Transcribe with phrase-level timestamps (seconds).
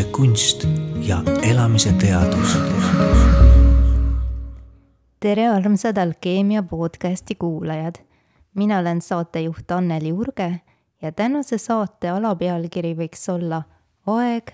[0.00, 0.64] elamise kunst
[1.08, 2.58] ja elamise teadus.
[5.20, 7.94] tere, armsad Alkeemia podcasti kuulajad.
[8.54, 10.60] mina olen saatejuht Anneli Urge
[11.02, 13.62] ja tänase saate alapealkiri võiks olla
[14.06, 14.50] Aeg,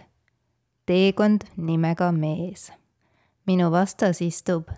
[0.87, 2.73] teekond nimega mees.
[3.47, 4.69] minu vastas istub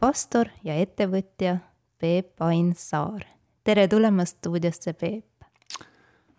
[0.00, 1.58] pastor ja ettevõtja
[1.98, 3.22] Peep Ain Saar.
[3.64, 5.31] tere tulemast stuudiosse, Peep!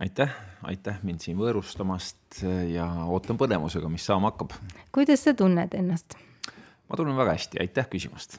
[0.04, 0.32] Aitäh,
[0.68, 4.56] aitäh mind siin võõrustamast ja ootan põnevusega, mis saama hakkab.
[4.96, 6.18] kuidas sa tunned ennast?
[6.90, 8.38] ma tunnen väga hästi, aitäh küsimast.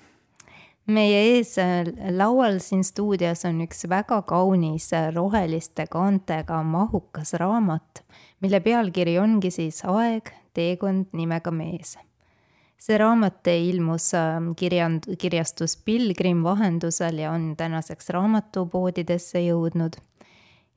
[0.86, 8.04] meie ees äh, laual siin stuudios on üks väga kaunis äh, roheliste kaantega mahukas raamat,
[8.44, 11.96] mille pealkiri ongi siis Aeg, teekond nimega mees
[12.84, 19.96] see raamat ilmus äh, kirjand-, kirjastus Pilgrim vahendusel ja on tänaseks raamatupoodidesse jõudnud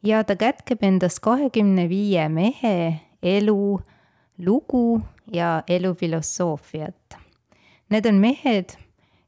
[0.03, 3.79] ja ta kätkeb endas kahekümne viie mehe elu,
[4.45, 5.01] lugu
[5.33, 7.17] ja elufilosoofiat.
[7.89, 8.75] Need on mehed,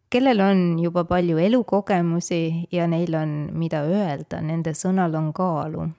[0.09, 5.89] kellel on juba palju elukogemusi ja neil on, mida öelda, nende sõnal on kaalu.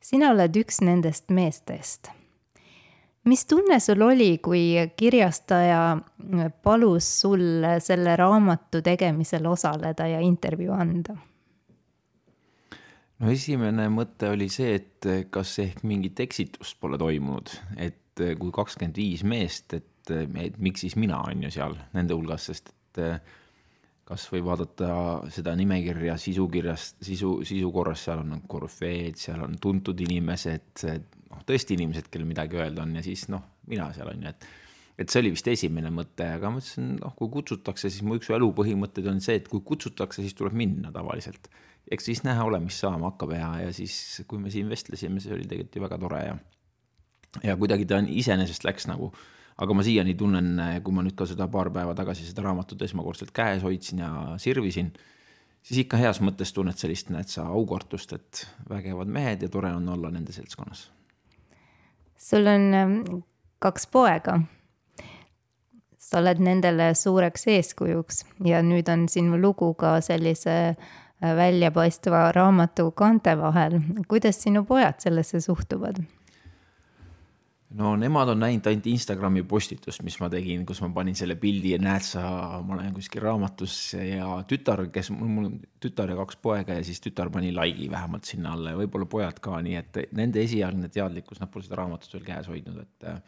[0.00, 2.10] sina oled üks nendest meestest.
[3.24, 5.98] mis tunne sul oli, kui kirjastaja
[6.62, 11.16] palus sul selle raamatu tegemisel osaleda ja intervjuu anda?
[13.22, 18.34] No esimene mõte oli see, et eh, kas ehk mingit eksitust pole toimunud, et eh,
[18.38, 22.50] kui kakskümmend viis meest, et, eh, et miks siis mina on ju seal nende hulgas,
[22.50, 23.32] sest et
[24.06, 24.88] kasvõi vaadata
[25.34, 30.84] seda nimekirja sisukirjast, sisu, sisu korras, seal on korüfeed, seal on tuntud inimesed,
[31.32, 34.46] noh, tõesti inimesed, kellel midagi öelda on ja siis noh, mina seal on ju, et
[34.98, 38.30] et see oli vist esimene mõte, aga ma mõtlesin, noh, kui kutsutakse, siis mu üks
[38.32, 41.50] elu põhimõtteid on see, et kui kutsutakse, siis tuleb minna tavaliselt
[41.90, 43.94] eks siis näha ole, mis saama hakkab ja, ja siis,
[44.28, 46.36] kui me siin vestlesime, see oli tegelikult ju väga tore ja
[47.44, 49.10] ja kuidagi ta iseenesest läks nagu,
[49.60, 53.32] aga ma siiani tunnen, kui ma nüüd ka seda paar päeva tagasi seda raamatut esmakordselt
[53.36, 54.92] käes hoidsin ja sirvisin,
[55.62, 59.88] siis ikka heas mõttes tunned sellist, näed sa, aukartust, et vägevad mehed ja tore on
[59.92, 60.90] olla nende seltskonnas.
[62.16, 63.00] sul on ähm,
[63.58, 64.40] kaks poega.
[66.06, 70.76] Sa oled nendele suureks eeskujuks ja nüüd on sinu lugu ka sellise äh,
[71.20, 73.80] väljapaistva raamatu kaante vahel.
[74.08, 75.98] kuidas sinu pojad sellesse suhtuvad?
[77.76, 81.74] no nemad on näinud ainult Instagrami postitust, mis ma tegin, kus ma panin selle pildi
[81.74, 82.22] ja näed sa,
[82.64, 87.02] ma olen kuskil raamatus ja tütar, kes mul, on tütar ja kaks poega ja siis
[87.04, 91.42] tütar pani like'i vähemalt sinna alla ja võib-olla pojad ka, nii et nende esialgne teadlikkus,
[91.42, 93.18] nad pole seda raamatut veel käes hoidnud, et äh,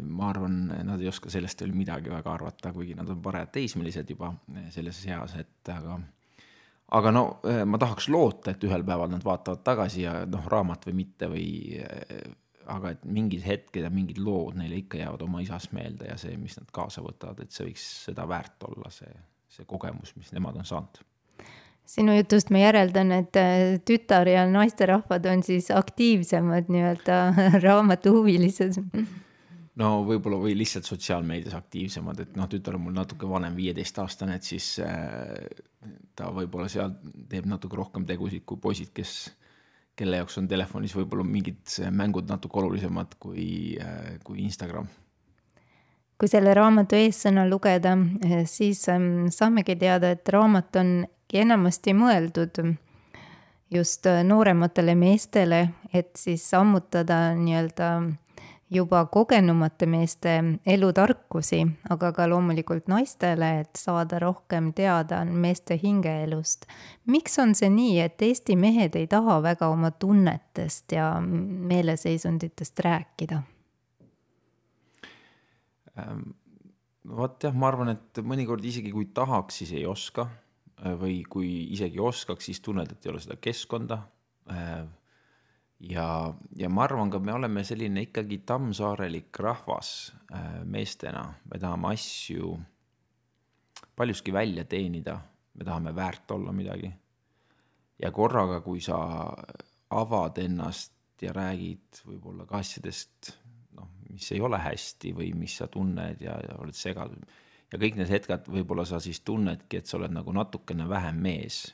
[0.00, 0.54] ma arvan,
[0.88, 4.30] nad ei oska sellest veel midagi väga arvata, kuigi nad on parajad teismelised juba
[4.72, 5.98] selles eas, et aga
[6.96, 10.88] aga no eh, ma tahaks loota, et ühel päeval nad vaatavad tagasi ja noh, raamat
[10.88, 11.50] või mitte või
[12.70, 16.36] aga et mingid hetked ja mingid lood neile ikka jäävad oma isast meelde ja see,
[16.40, 19.12] mis nad kaasa võtavad, et see võiks seda väärt olla, see,
[19.50, 21.00] see kogemus, mis nemad on saanud.
[21.90, 23.40] sinu jutust ma järeldan, et
[23.88, 27.18] tütar ja naisterahvad on siis aktiivsemad nii-öelda
[27.66, 28.78] raamatuhuvilised
[29.80, 34.46] no võib-olla või lihtsalt sotsiaalmeedias aktiivsemad, et noh, tütar on mul natuke vanem, viieteistaastane, et
[34.46, 35.34] siis äh,
[36.16, 36.94] ta võib-olla seal
[37.30, 39.14] teeb natuke rohkem tegusid kui poisid, kes,
[39.98, 44.90] kelle jaoks on telefonis võib-olla mingid mängud natuke olulisemad kui äh,, kui Instagram.
[46.20, 47.94] kui selle raamatu eessõna lugeda,
[48.44, 50.94] siis ähm, saamegi teada, et raamat on
[51.32, 52.58] enamasti mõeldud
[53.70, 55.60] just noorematele meestele,
[55.94, 57.90] et siis ammutada nii-öelda
[58.70, 60.34] juba kogenumate meeste
[60.66, 61.60] elutarkusi,
[61.90, 66.66] aga ka loomulikult naistele, et saada rohkem teada meeste hingeelust.
[67.06, 73.42] miks on see nii, et Eesti mehed ei taha väga oma tunnetest ja meeleseisunditest rääkida?
[75.98, 76.22] Ähm,
[77.04, 80.28] vot jah, ma arvan, et mõnikord isegi kui tahaks, siis ei oska
[80.80, 83.98] või kui isegi oskaks, siis tunned, et ei ole seda keskkonda
[84.48, 84.86] äh,
[85.80, 91.94] ja, ja ma arvan ka, me oleme selline ikkagi tammsaarelik rahvas äh, meestena, me tahame
[91.94, 92.54] asju
[93.96, 95.18] paljuski välja teenida,
[95.54, 96.92] me tahame väärt olla midagi.
[98.02, 98.96] ja korraga, kui sa
[99.90, 103.34] avad ennast ja räägid võib-olla ka asjadest,
[103.76, 107.26] noh, mis ei ole hästi või mis sa tunned ja, ja oled segadus
[107.72, 111.66] ja kõik need hetked võib-olla sa siis tunnedki, et sa oled nagu natukene vähem mees,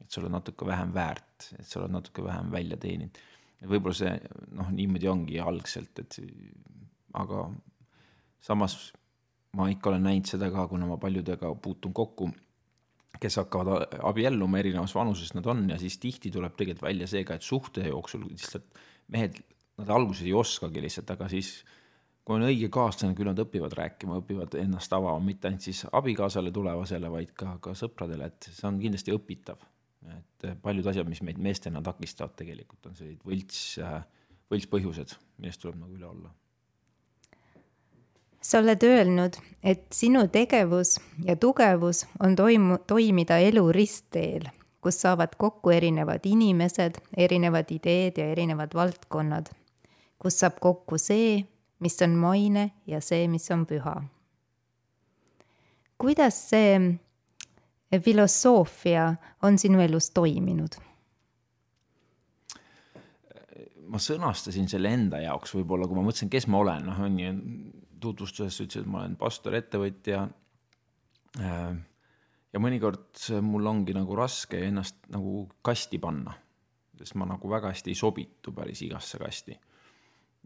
[0.00, 3.20] et sa oled natuke vähem väärt, et sa oled natuke vähem välja teeninud
[3.62, 4.12] et võib-olla see
[4.58, 6.18] noh, niimoodi ongi algselt, et
[7.20, 7.46] aga
[8.44, 8.78] samas
[9.54, 12.30] ma ikka olen näinud seda ka, kuna ma paljudega puutun kokku,
[13.20, 17.38] kes hakkavad abielluma, erinevas vanuses nad on ja siis tihti tuleb tegelikult välja see ka,
[17.38, 18.82] et suhte jooksul lihtsalt
[19.14, 19.38] mehed
[19.78, 21.56] nad alguses ei oskagi lihtsalt, aga siis
[22.24, 26.52] kui on õige kaaslane, küll nad õpivad rääkima, õpivad ennast avama, mitte ainult siis abikaasale
[26.54, 29.60] tulevasele, vaid ka, ka sõpradele, et see on kindlasti õpitav.
[30.12, 33.60] Et paljud asjad, mis meid meestena takistavad, tegelikult on sellised võlts,
[34.52, 36.32] võltspõhjused, millest tuleb nagu üle olla.
[38.44, 44.50] sa oled öelnud, et sinu tegevus ja tugevus on toimu-, toimida elu ristteel,
[44.84, 49.48] kus saavad kokku erinevad inimesed, erinevad ideed ja erinevad valdkonnad,
[50.20, 51.40] kus saab kokku see,
[51.80, 54.02] mis on maine ja see, mis on püha.
[55.98, 56.98] kuidas see
[58.00, 60.80] filosoofia on sinu elus toiminud?
[63.94, 67.34] ma sõnastasin selle enda jaoks võib-olla, kui ma mõtlesin, kes ma olen, noh on ju,
[68.02, 70.22] tutvustuses ütlesin, et ma olen pastor, ettevõtja.
[71.38, 71.76] Äh,
[72.50, 76.34] ja mõnikord mul ongi nagu raske ennast nagu kasti panna,
[76.98, 79.54] sest ma nagu väga hästi ei sobitu päris igasse kasti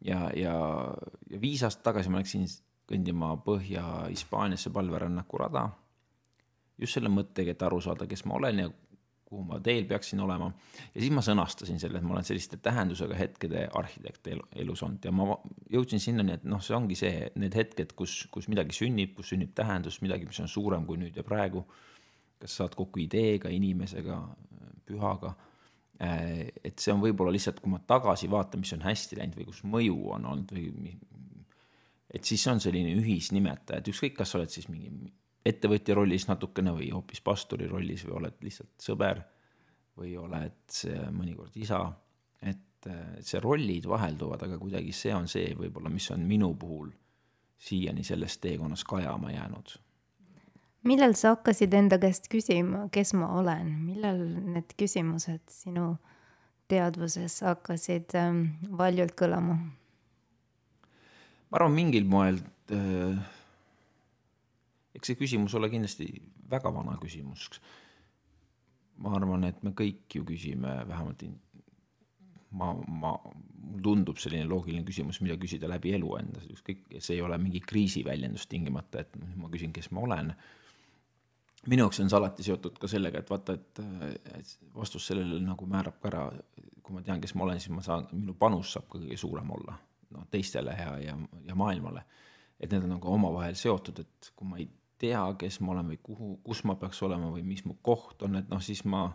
[0.04, 0.54] ja, ja,
[1.30, 2.46] ja viis aastat tagasi ma läksin
[2.88, 5.68] kõndima Põhja-Hispaaniasse palverännaku rada.
[6.78, 8.68] Just selle mõttega, et aru saada, kes ma olen ja
[9.28, 10.48] kuhu ma teel peaksin olema.
[10.94, 15.04] ja siis ma sõnastasin selle, et ma olen selliste tähendusega hetkede arhitekt elu, elus olnud
[15.04, 15.36] ja ma
[15.74, 19.52] jõudsin sinnani, et noh, see ongi see, need hetked, kus, kus midagi sünnib, kus sünnib
[19.58, 21.66] tähendus, midagi, mis on suurem kui nüüd ja praegu.
[22.38, 24.16] kas saad kokku ideega, inimesega,
[24.86, 25.34] pühaga
[25.98, 29.48] Äh, et see on võib-olla lihtsalt, kui ma tagasi vaatan, mis on hästi läinud või
[29.48, 30.92] kus mõju on olnud või
[32.14, 34.92] et siis on selline ühisnimetaja, et ükskõik, kas sa oled siis mingi
[35.48, 39.22] ettevõtja rollis natukene või hoopis pastori rollis või oled lihtsalt sõber
[39.98, 40.78] või oled
[41.14, 41.80] mõnikord isa,
[42.46, 42.86] et
[43.26, 46.92] see rollid vahelduvad, aga kuidagi see on see võib-olla, mis on minu puhul
[47.58, 49.74] siiani selles teekonnas kajama jäänud.
[50.86, 54.20] Millal sa hakkasid enda käest küsima, kes ma olen, millal
[54.54, 55.96] need küsimused sinu
[56.70, 58.44] teadvuses hakkasid ähm,
[58.78, 59.58] valjult kõlama?
[61.48, 62.38] ma arvan, mingil moel
[62.70, 63.18] äh,,
[64.98, 66.08] eks see küsimus ole kindlasti
[66.50, 67.48] väga vana küsimus.
[68.98, 71.22] ma arvan, et me kõik ju küsime vähemalt
[72.50, 73.12] ma, ma,
[73.62, 77.60] mulle tundub selline loogiline küsimus, mida küsida läbi elu enda, ükskõik, see ei ole mingi
[77.60, 80.32] kriisiväljendus tingimata, et ma küsin, kes ma olen
[81.68, 85.98] minu jaoks on see alati seotud ka sellega, et vaata, et vastus sellele nagu määrab
[86.00, 86.24] ka ära,
[86.82, 89.50] kui ma tean, kes ma olen, siis ma saan, minu panus saab ka kõige suurem
[89.58, 89.76] olla,
[90.14, 91.16] noh, teistele ja, ja,
[91.48, 92.04] ja maailmale.
[92.58, 94.66] et need on nagu omavahel seotud, et kui ma ei
[94.98, 98.38] tea, kes ma olen või kuhu, kus ma peaks olema või mis mu koht on,
[98.40, 99.06] et noh, siis ma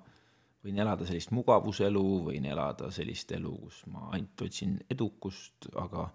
[0.63, 6.07] võin elada sellist mugavuselu, võin elada sellist elu, kus ma ainult otsin edukust, aga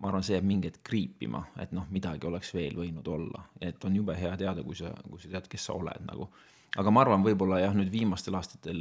[0.00, 3.84] ma arvan, see jääb mingi hetk kriipima, et noh, midagi oleks veel võinud olla, et
[3.84, 6.30] on jube hea teada, kui sa, kui sa tead, kes sa oled nagu.
[6.78, 8.80] aga ma arvan, võib-olla jah, nüüd viimastel aastatel,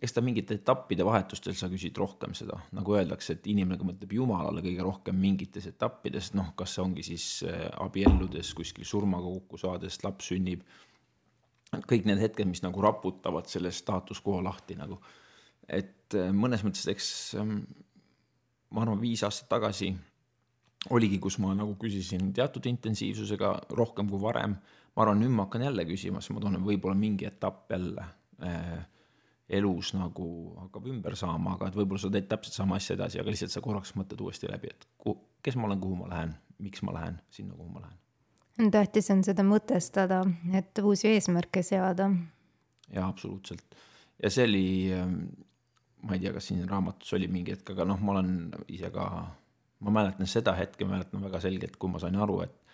[0.00, 4.62] eks ta mingite etappide vahetustel sa küsid rohkem seda, nagu öeldakse, et inimene mõtleb Jumalale
[4.64, 10.00] kõige rohkem mingites etappides, noh, kas see ongi siis äh, abielludes, kuskil surmaga kokku saades,
[10.04, 10.64] laps sünnib.
[11.86, 14.98] kõik need hetked, mis nagu raputavad selle staatus quo lahti nagu.
[15.68, 17.58] et äh, mõnes mõttes, eks ähm,
[18.70, 19.92] ma arvan, viis aastat tagasi
[20.90, 24.56] oligi, kus ma nagu küsisin teatud intensiivsusega rohkem kui varem.
[24.96, 28.06] ma arvan, nüüd ma hakkan jälle küsima, sest ma tunnen, võib-olla mingi etapp jälle
[28.40, 28.80] äh,
[29.50, 30.26] elus nagu
[30.60, 33.62] hakkab ümber saama, aga et võib-olla sa teed täpselt sama asja edasi, aga lihtsalt sa
[33.64, 37.18] korraks mõtled uuesti läbi, et kuhu, kes ma olen, kuhu ma lähen, miks ma lähen
[37.34, 38.70] sinna, kuhu ma lähen.
[38.70, 40.22] tähtis on seda mõtestada,
[40.54, 42.10] et uusi eesmärke seada.
[42.94, 43.78] jaa, absoluutselt.
[44.22, 45.18] ja see oli, ähm,
[46.02, 48.34] ma ei tea, kas siin raamatus oli mingi hetk, aga noh, ma olen
[48.68, 49.10] ise ka
[49.80, 52.69] ma mäletan seda hetke, mäletan väga selgelt, kui ma sain aru, et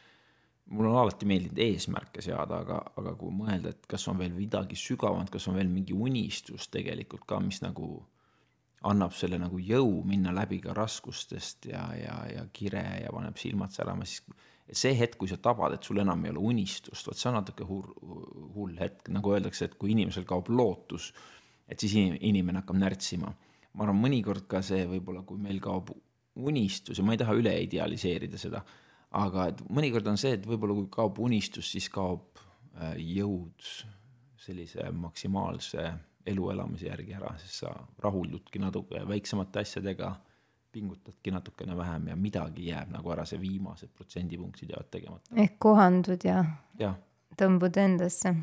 [0.71, 4.79] mul on alati meeldinud eesmärke seada, aga, aga kui mõelda, et kas on veel midagi
[4.79, 8.01] sügavamat, kas on veel mingi unistus tegelikult ka, mis nagu
[8.87, 13.75] annab selle nagu jõu minna läbi ka raskustest ja, ja, ja kire ja paneb silmad
[13.75, 14.23] särama, siis
[14.75, 17.67] see hetk, kui sa tabad, et sul enam ei ole unistust, vot see on natuke
[17.67, 17.87] hull,
[18.57, 21.13] hull hetk, nagu öeldakse, et kui inimesel kaob lootus,
[21.71, 23.31] et siis inimene hakkab närtsima.
[23.77, 25.91] ma arvan, mõnikord ka see võib-olla, kui meil kaob
[26.49, 28.63] unistus ja ma ei taha üle idealiseerida seda,
[29.11, 33.71] aga et mõnikord on see, et võib-olla kui kaob unistus, siis kaob äh, jõud
[34.47, 35.87] sellise maksimaalse
[36.27, 37.73] elu elamise järgi ära, sest sa
[38.03, 40.11] rahuldudki natuke väiksemate asjadega,
[40.75, 45.33] pingutadki natukene vähem ja midagi jääb nagu ära, see viimased protsendipunktid jäävad tegemata.
[45.43, 46.43] ehk kohandud ja,
[46.79, 46.93] ja.
[47.41, 48.35] tõmbud endasse.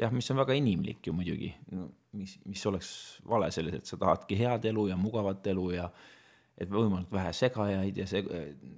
[0.00, 2.90] jah, mis on väga inimlik ju muidugi no,, mis, mis oleks
[3.28, 5.86] vale selles, et sa tahadki head elu ja mugavat elu ja
[6.60, 8.30] et võimalikult vähe segajaid ja seg-,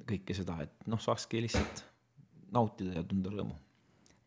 [0.09, 1.85] kõike seda, et noh, saakski lihtsalt
[2.55, 3.57] nautida ja tunda rõõmu.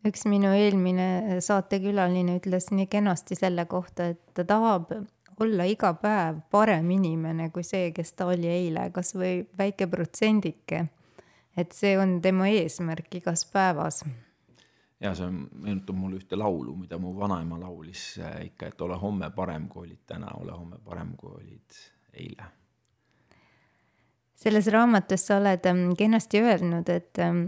[0.06, 4.92] üks minu eelmine saatekülaline ütles nii kenasti selle kohta, et ta tahab
[5.40, 10.86] olla iga päev parem inimene kui see, kes ta oli eile, kas või väike protsendike.
[11.58, 14.04] et see on tema eesmärk igas päevas.
[15.00, 19.32] ja see meenutab mulle ühte laulu, mida mu vanaema laulis äh, ikka, et ole homme
[19.32, 21.82] parem, kui olid täna, ole homme parem, kui olid
[22.14, 22.52] eile
[24.46, 27.42] selles raamatus sa oled ähm, kenasti öelnud, et ähm,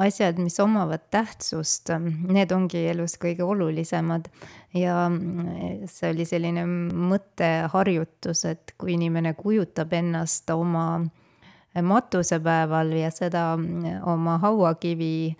[0.00, 1.92] asjad, mis omavad tähtsust,
[2.32, 4.30] need ongi elus kõige olulisemad.
[4.74, 11.04] ja mm, see oli selline mõtteharjutus, et kui inimene kujutab ennast oma
[11.82, 15.36] matusepäeval ja seda mm, oma hauakivi,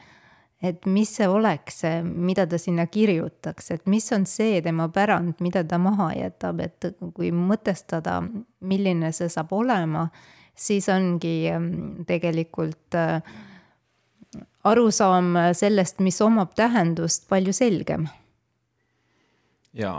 [0.64, 5.64] et mis see oleks, mida ta sinna kirjutaks, et mis on see tema pärand, mida
[5.64, 8.20] ta maha jätab, et kui mõtestada,
[8.60, 10.06] milline see saab olema,
[10.54, 13.34] siis ongi mm, tegelikult äh,
[14.64, 18.08] arusaam sellest, mis omab tähendust, palju selgem.
[19.74, 19.92] ja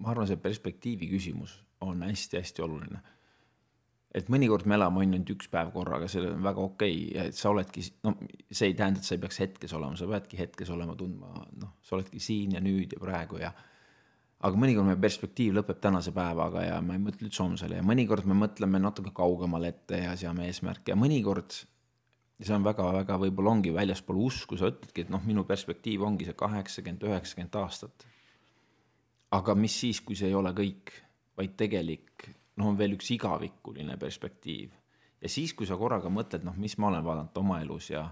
[0.00, 3.00] ma arvan, see perspektiivi küsimus on hästi-hästi oluline.
[4.14, 7.28] et mõnikord me elame ainult üks päev korraga, see on väga okei okay.
[7.30, 8.16] et sa oledki, no
[8.50, 11.76] see ei tähenda, et sa ei peaks hetkes olema, sa peadki hetkes olema, tundma, noh,
[11.86, 13.52] sa oledki siin ja nüüd ja praegu ja
[14.40, 18.28] aga mõnikord meie perspektiiv lõpeb tänase päevaga ja ma ei mõtle üldse homsele ja mõnikord
[18.28, 21.58] me mõtleme natuke kaugemale ette ja seame eesmärke ja mõnikord
[22.40, 26.28] ja see on väga-väga, võib-olla ongi väljaspool usku, sa ütledki, et noh, minu perspektiiv ongi
[26.28, 28.06] see kaheksakümmend, üheksakümmend aastat.
[29.30, 30.90] aga mis siis, kui see ei ole kõik,
[31.38, 32.24] vaid tegelik,
[32.58, 34.72] noh, on veel üks igavikuline perspektiiv.
[35.20, 38.08] ja siis, kui sa korraga mõtled, noh, mis ma olen vaadanud oma elus ja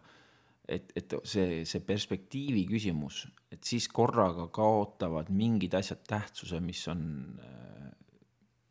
[0.68, 3.22] et, et see, see perspektiivi küsimus,
[3.52, 7.06] et siis korraga kaotavad mingid asjad tähtsuse, mis on,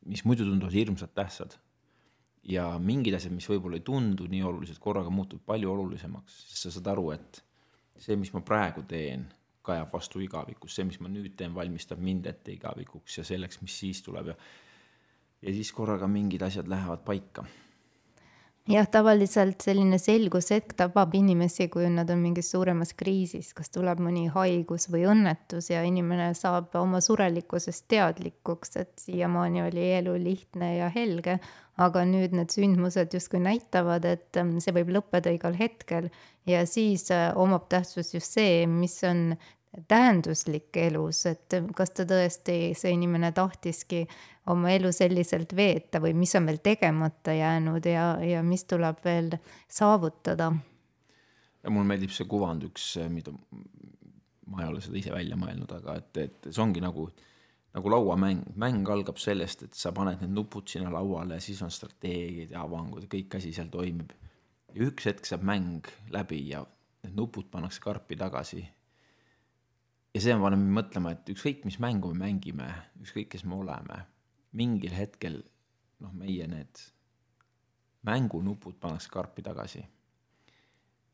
[0.07, 1.57] mis muidu tunduvad hirmsalt tähtsad.
[2.47, 6.75] Ja mingid asjad, mis võib-olla ei tundu nii olulised, korraga muutuvad palju olulisemaks, sest sa
[6.77, 7.41] saad aru, et
[7.99, 9.25] see, mis ma praegu teen,
[9.67, 13.75] kajab vastu igavikus, see, mis ma nüüd teen, valmistab mind ette igavikuks ja selleks, mis
[13.81, 14.31] siis tuleb.
[14.31, 14.37] Ja
[15.41, 17.43] ja siis korraga mingid asjad lähevad paika
[18.71, 24.27] jah, tavaliselt selline selgushetk tabab inimesi, kui nad on mingis suuremas kriisis, kas tuleb mõni
[24.33, 30.91] haigus või õnnetus ja inimene saab oma surelikkusest teadlikuks, et siiamaani oli elu lihtne ja
[30.93, 31.39] helge,
[31.77, 36.09] aga nüüd need sündmused justkui näitavad, et ähm, see võib lõppeda igal hetkel.
[36.49, 39.35] Ja siis äh, omab tähtsust just see, mis on
[39.87, 44.05] tähenduslik elus, et kas ta tõesti, see inimene tahtiski
[44.53, 49.33] oma elu selliselt veeta või mis on veel tegemata jäänud ja, ja mis tuleb veel
[49.67, 50.51] saavutada.
[51.63, 53.33] ja mulle meeldib see kuvand üks, mida
[54.47, 57.09] ma ei ole seda ise välja mõelnud, aga et, et see ongi nagu,
[57.75, 62.55] nagu lauamäng, mäng algab sellest, et sa paned need nupud sinna lauale siis on strateegiad
[62.55, 64.15] ja avangud ja kõik asi seal toimib.
[64.73, 66.63] ja üks hetk saab mäng läbi ja
[67.03, 68.63] need nupud pannakse karpi tagasi
[70.17, 72.67] ja see paneb mind mõtlema, et ükskõik, mis mängu me mängime,
[73.03, 73.99] ükskõik, kes me oleme,
[74.57, 75.39] mingil hetkel
[76.03, 76.81] noh, meie need
[78.07, 79.83] mängunupud pannakse karpi tagasi.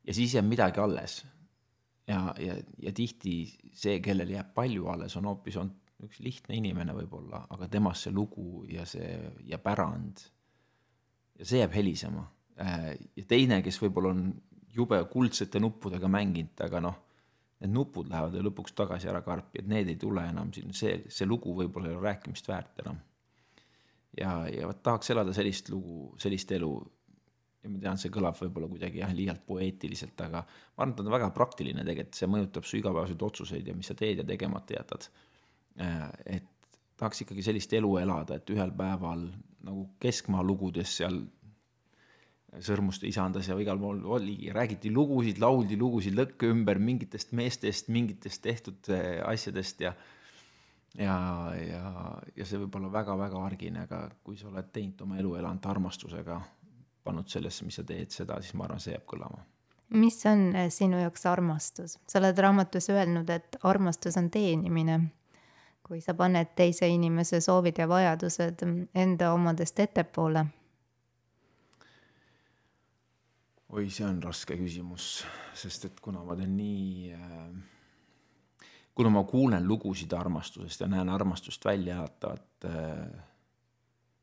[0.03, 1.23] ja siis jääb midagi alles.
[2.07, 3.37] ja, ja, ja tihti
[3.73, 5.71] see, kellel jääb palju alles, on hoopis on
[6.03, 9.15] üks lihtne inimene võib-olla, aga temast see lugu ja see
[9.47, 10.25] ja pärand
[11.39, 12.25] ja see jääb helisema.
[13.15, 14.27] ja teine, kes võib-olla on
[14.73, 17.01] jube kuldsete nuppudega mänginud, aga noh
[17.63, 20.97] need nupud lähevad ju lõpuks tagasi ära karpi, et need ei tule enam siin, see,
[21.07, 22.99] see lugu võib-olla ei ole rääkimist väärt enam.
[24.19, 26.71] Ja, ja vot tahaks elada sellist lugu, sellist elu.
[27.63, 31.05] ja ma tean, see kõlab võib-olla kuidagi jah, liialt poeetiliselt, aga ma arvan, et ta
[31.05, 34.75] on väga praktiline tegelikult, see mõjutab su igapäevaseid otsuseid ja mis sa teed ja tegemata
[34.75, 35.07] jätad.
[35.79, 36.49] Äh, et
[36.99, 39.29] tahaks ikkagi sellist elu elada, et ühel päeval
[39.63, 41.23] nagu keskmaa lugudes seal
[42.61, 48.43] Sõrmuste isandas ja igal pool oligi, räägiti lugusid, lauldi lugusid lõkke ümber mingitest meestest, mingitest
[48.45, 49.95] tehtud eh, asjadest ja
[50.97, 51.15] ja,
[51.57, 51.83] ja,
[52.35, 56.39] ja see võib olla väga-väga argine, aga kui sa oled teinud oma elu, elanud armastusega,
[57.03, 59.43] pannud sellesse, mis sa teed, seda, siis ma arvan, see jääb kõlama.
[59.93, 61.99] mis on eh, sinu jaoks armastus?
[62.07, 65.01] sa oled raamatus öelnud, et armastus on teenimine.
[65.83, 68.61] kui sa paned teise inimese soovid ja vajadused
[68.95, 70.45] enda omadest ettepoole
[73.73, 75.23] oi, see on raske küsimus,
[75.57, 77.72] sest et kuna ma teen nii äh,,
[78.95, 83.23] kuna ma kuulen lugusid armastusest ja näen armastust välja elatavat äh,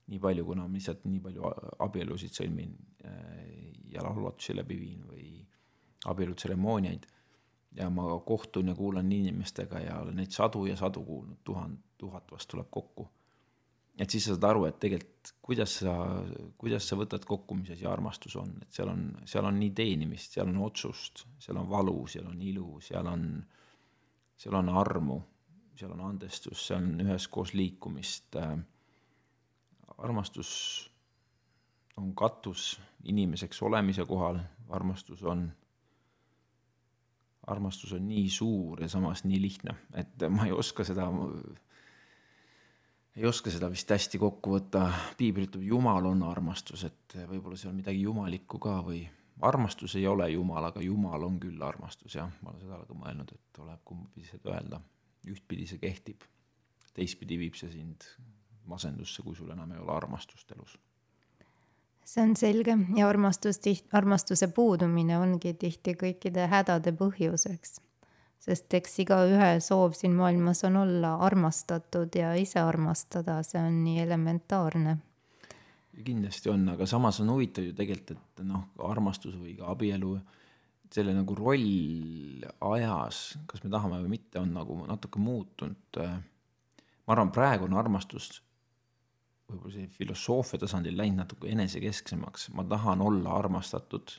[0.06, 1.54] nii palju, kuna ma lihtsalt nii palju
[1.86, 2.74] abielusid sõlmin
[3.04, 5.30] äh, ja laulatusi läbi viin või
[6.10, 7.06] abielutseremooniaid
[7.76, 12.32] ja ma kohtun ja kuulan inimestega ja olen neid sadu ja sadu kuulnud, tuhat, tuhat
[12.32, 13.08] vast tuleb kokku.
[14.00, 15.94] Et siis sa saad aru, et tegelikult kuidas sa,
[16.58, 20.36] kuidas sa võtad kokku, mis asi armastus on, et seal on, seal on nii teenimist,
[20.36, 23.26] seal on otsust, seal on valu, seal on ilu, seal on,
[24.40, 25.18] seal on armu,
[25.76, 28.37] seal on andestus, seal on üheskoos liikumist.
[29.99, 30.50] armastus
[31.97, 35.44] on katus inimeseks olemise kohal, armastus on,
[37.47, 41.11] armastus on nii suur ja samas nii lihtne, et ma ei oska seda,
[43.16, 44.87] ei oska seda vist hästi kokku võtta.
[45.18, 49.04] piibel ütleb, Jumal on armastus, et võib-olla seal midagi jumalikku ka või
[49.42, 53.32] armastus ei ole Jumal, aga Jumal on küll armastus, jah, ma olen seda ka mõelnud,
[53.35, 54.80] et tuleb kumbapidi öelda.
[55.28, 56.23] ühtpidi see kehtib,
[56.97, 58.06] teistpidi viib see sind
[58.66, 60.78] masendusse, kui sul enam ei ole armastust elus.
[62.04, 67.80] see on selge ja armastus tiht-, armastuse puudumine ongi tihti kõikide hädade põhjuseks.
[68.38, 74.00] sest eks igaühe soov siin maailmas on olla armastatud ja ise armastada, see on nii
[74.00, 74.99] elementaarne
[76.04, 80.14] kindlasti on, aga samas on huvitav ju tegelikult, et noh, armastus või ka abielu,
[80.90, 86.00] selle nagu roll ajas, kas me tahame või mitte, on nagu natuke muutunud.
[86.00, 88.40] ma arvan, praegu on armastus
[89.50, 94.19] võib-olla see filosoofia tasandil läinud natuke enesekesksemaks, ma tahan olla armastatud.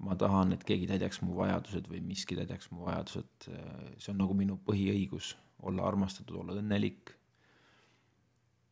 [0.00, 3.48] ma tahan, et keegi täidaks mu vajadused või miski täidaks mu vajadused.
[3.98, 7.12] see on nagu minu põhiõigus, olla armastatud, olla õnnelik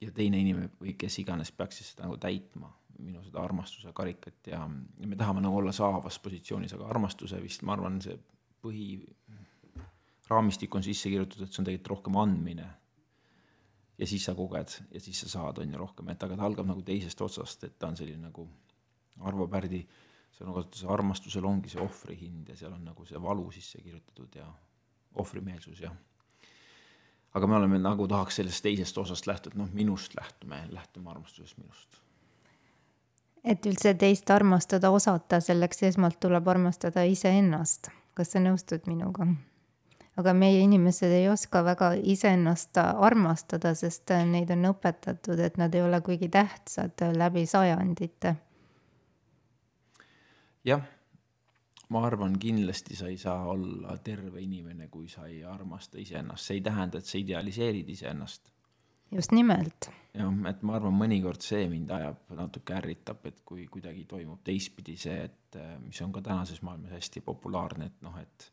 [0.01, 4.47] ja teine inimene või kes iganes peaks siis seda nagu täitma, minu seda armastuse karikat
[4.53, 4.61] ja,
[5.01, 8.17] ja me tahame nagu olla saavas positsioonis, aga armastuse vist ma arvan, see
[8.65, 12.69] põhiraamistik on sisse kirjutatud, see on tegelikult rohkem andmine.
[13.99, 16.67] ja siis sa koged ja siis sa saad, on ju rohkem, et aga ta algab
[16.71, 18.43] nagu teisest otsast, et ta on selline nagu
[19.27, 19.81] Arvo Pärdi
[20.37, 24.37] sõnu kasutus, armastusel ongi see ohvri hind ja seal on nagu see valu sisse kirjutatud
[24.39, 24.47] ja
[25.19, 25.91] ohvrimeelsus ja
[27.35, 32.01] aga me oleme nagu tahaks sellest teisest osast lähtuda, noh, minust lähtume, lähtume armastusest minust.
[33.45, 37.91] et üldse teist armastada osata, selleks esmalt tuleb armastada iseennast.
[38.15, 39.27] kas sa nõustud minuga?
[40.19, 45.83] aga meie inimesed ei oska väga iseennast armastada, sest neid on õpetatud, et nad ei
[45.83, 48.37] ole kuigi tähtsad läbi sajandite.
[50.65, 50.98] jah
[51.89, 56.59] ma arvan, kindlasti sa ei saa olla terve inimene, kui sa ei armasta iseennast, see
[56.59, 58.53] ei tähenda, et sa idealiseerid iseennast.
[59.13, 59.89] just nimelt.
[60.15, 64.97] jah, et ma arvan, mõnikord see mind ajab, natuke ärritab, et kui kuidagi toimub teistpidi
[65.01, 68.51] see, et mis on ka tänases maailmas hästi populaarne, et noh, et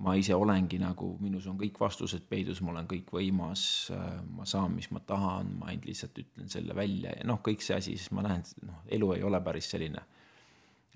[0.00, 3.64] ma ise olengi nagu, minus on kõik vastused peidus, ma olen kõikvõimas,
[4.32, 7.76] ma saan, mis ma tahan, ma ainult lihtsalt ütlen selle välja ja noh, kõik see
[7.76, 10.06] asi, siis ma näen, noh, elu ei ole päris selline.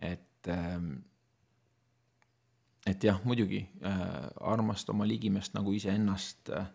[0.00, 0.96] et ähm,
[2.86, 4.00] et jah, muidugi äh,
[4.40, 6.66] armasta oma ligimest nagu iseennast äh,.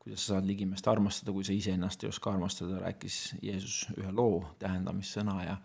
[0.00, 4.46] kuidas sa saad ligimest armastada, kui sa iseennast ei oska armastada, rääkis Jeesus ühe loo
[4.58, 5.56] tähendamissõna ja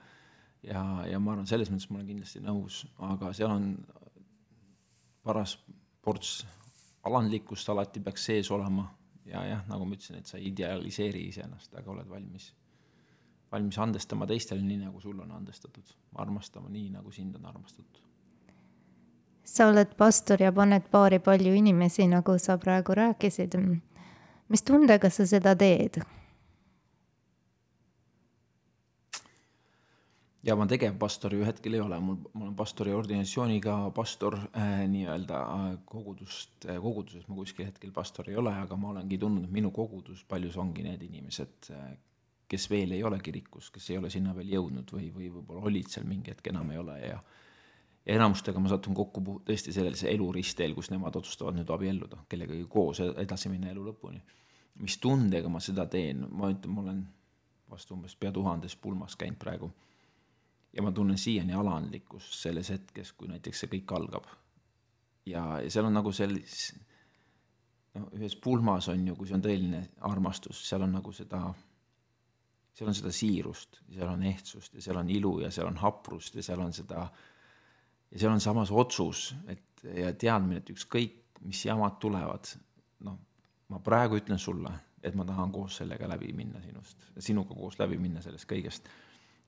[0.66, 3.70] ja, ja ma arvan, selles mõttes ma olen kindlasti nõus, aga seal on
[5.24, 5.56] paras
[6.04, 6.40] ports
[7.06, 8.88] alandlikkust alati peaks sees olema
[9.30, 12.52] ja jah, nagu ma ütlesin, et sa ei idealiseeri iseennast, aga oled valmis,
[13.54, 18.05] valmis andestama teistele nii, nagu sul on andestatud, armastama nii, nagu sind on armastatud
[19.46, 23.56] sa oled pastor ja paned paari palju inimesi, nagu sa praegu rääkisid.
[24.50, 26.02] mis tundega sa seda teed?
[30.46, 35.40] ja ma tegevpastori ju hetkel ei ole, mul, ma olen pastori ordinatsiooniga pastor äh, nii-öelda
[35.42, 39.56] äh, kogudust äh,, koguduses ma kuskil hetkel pastor ei ole, aga ma olengi tundnud, et
[39.56, 41.96] minu kogudus paljus ongi need inimesed äh,,
[42.48, 45.90] kes veel ei ole kirikus, kes ei ole sinna veel jõudnud või, või võib-olla olid
[45.90, 47.18] seal mingi hetk, enam ei ole ja
[48.06, 53.02] ja enamustega ma satun kokku tõesti sellise eluristteel, kus nemad otsustavad nüüd abielluda, kellegagi koos
[53.08, 54.22] edasi minna elu lõpuni.
[54.76, 57.02] mis tundega ma seda teen, ma ütlen, ma olen
[57.72, 59.72] vast umbes pea tuhandes pulmas käinud praegu.
[60.74, 64.26] ja ma tunnen siiani alandlikkust selles hetkes, kui näiteks see kõik algab.
[65.26, 66.76] ja, ja seal on nagu sellis-,
[67.96, 71.48] noh, ühes pulmas on ju, kui see on tõeline armastus, seal on nagu seda,
[72.74, 76.36] seal on seda siirust, seal on ehtsust ja seal on ilu ja seal on haprust
[76.36, 77.24] ja seal on seda äh,
[78.16, 82.48] ja seal on samas otsus, et ja teadmine, et ükskõik, mis jamad tulevad,
[83.04, 83.18] noh,
[83.70, 84.72] ma praegu ütlen sulle,
[85.04, 88.88] et ma tahan koos sellega läbi minna sinust, sinuga koos läbi minna sellest kõigest.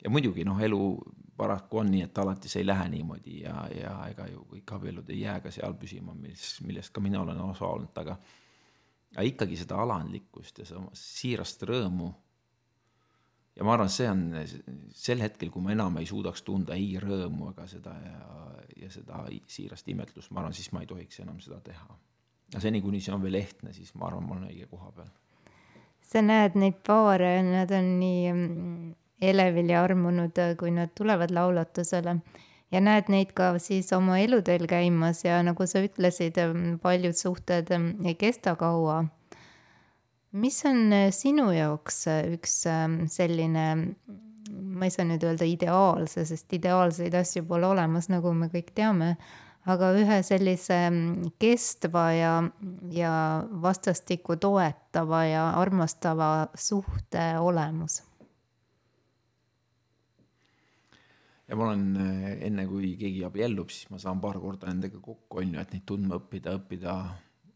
[0.04, 0.82] ja muidugi noh, elu
[1.38, 5.10] paraku on nii, et alati see ei lähe niimoodi ja, ja ega ju kõik abielud
[5.10, 8.20] ei jää ka seal püsima, mis, millest ka mina olen osa olnud, aga
[9.16, 12.12] aga ikkagi seda alandlikkust ja seda siirast rõõmu
[13.58, 14.24] ja ma arvan, see on
[14.96, 18.20] sel hetkel, kui ma enam ei suudaks tunda ei rõõmu ega seda ja,
[18.84, 22.00] ja seda siirast imetlust, ma arvan, siis ma ei tohiks enam seda teha.
[22.54, 25.10] ja seni, kuni see on veel ehtne, siis ma arvan, ma olen õige koha peal.
[26.02, 28.92] sa näed neid paare, nad on nii mm,
[29.32, 32.20] elevil ja armunud, kui nad tulevad laulatusele
[32.72, 36.40] ja näed neid ka siis oma eluteel käimas ja nagu sa ütlesid,
[36.84, 39.06] paljud suhted ei kesta kaua.
[40.32, 42.60] Mis on sinu jaoks üks
[43.14, 43.66] selline,
[44.52, 49.16] ma ei saa nüüd öelda ideaalse, sest ideaalseid asju pole olemas, nagu me kõik teame,
[49.68, 50.78] aga ühe sellise
[51.42, 52.34] kestva ja,
[52.94, 53.14] ja
[53.64, 58.02] vastastikku toetava ja armastava suhte olemus?
[61.48, 65.40] Ja ma olen eh, enne, kui keegi abiellub, siis ma saan paar korda nendega kokku,
[65.40, 66.96] on ju, et neid tundma õppida, õppida,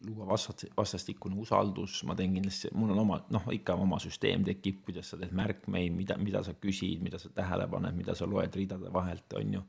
[0.08, 4.82] luua vastas, vastastikune usaldus, ma teen kindlasti, mul on oma, noh, ikka oma süsteem tekib,
[4.88, 8.58] kuidas sa teed märkmeid, mida, mida sa küsid, mida sa tähele paned, mida sa loed
[8.58, 9.64] ridade vahelt, on ju.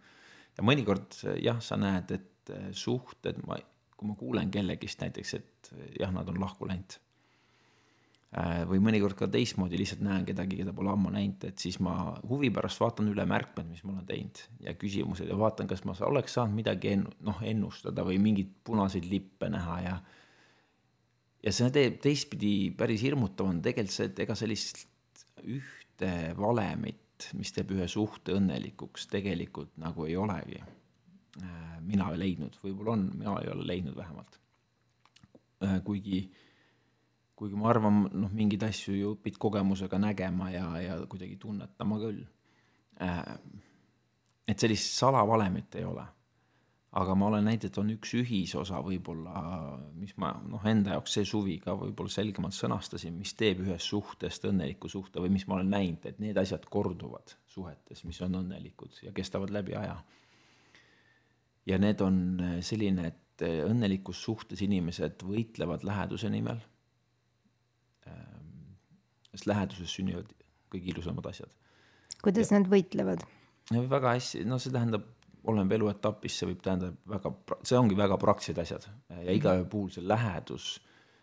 [0.57, 3.61] ja mõnikord jah, sa näed, et eh, suhted, ma,
[3.97, 7.01] kui ma kuulen kellegist näiteks, et jah, nad on lahku läinud
[8.33, 12.15] Äh, või mõnikord ka teistmoodi, lihtsalt näen kedagi, keda pole ammu näinud, et siis ma
[12.25, 15.93] huvi pärast vaatan üle märkmed, mis ma olen teinud ja küsimused ja vaatan, kas ma
[16.09, 19.99] oleks saanud midagi enn-, noh, ennustada või mingeid punaseid lippe näha ja
[21.43, 24.85] ja see teeb teistpidi päris hirmutav on tegelikult see, et ega sellist
[25.43, 30.63] ühte valemit, mis teeb ühe suhte õnnelikuks, tegelikult nagu ei olegi.
[31.43, 34.39] Äh, mina ei leidnud, võib-olla on, mina ei ole leidnud vähemalt.
[35.63, 36.25] Äh, kuigi
[37.43, 42.21] kuigi ma arvan, noh, mingeid asju ju õpid kogemusega nägema ja, ja kuidagi tunnetama küll.
[43.03, 43.23] Äh,
[44.47, 46.05] et sellist salavalemit ei ole.
[47.01, 49.43] Aga ma olen näinud, et on üks ühisosa võib-olla,
[49.97, 54.45] mis ma noh, enda jaoks see suvi ka võib-olla selgemalt sõnastasin, mis teeb ühest suhtest
[54.51, 59.01] õnneliku suhte või mis ma olen näinud, et need asjad korduvad suhetes, mis on õnnelikud
[59.07, 59.97] ja kestavad läbi aja.
[61.67, 62.19] ja need on
[62.61, 66.61] selline, et õnnelikus suhtes inimesed võitlevad läheduse nimel
[68.11, 68.77] Ehm,
[69.33, 70.31] sest läheduses sünnivad
[70.73, 71.51] kõige ilusamad asjad.
[72.23, 73.25] kuidas ja, nad võitlevad?
[73.71, 75.07] väga hästi, no see tähendab,
[75.51, 77.33] oleneb eluetapist, see võib tähendada väga,
[77.67, 78.89] see ongi väga praktilised asjad.
[79.23, 80.75] Ja igaühe puhul see lähedus,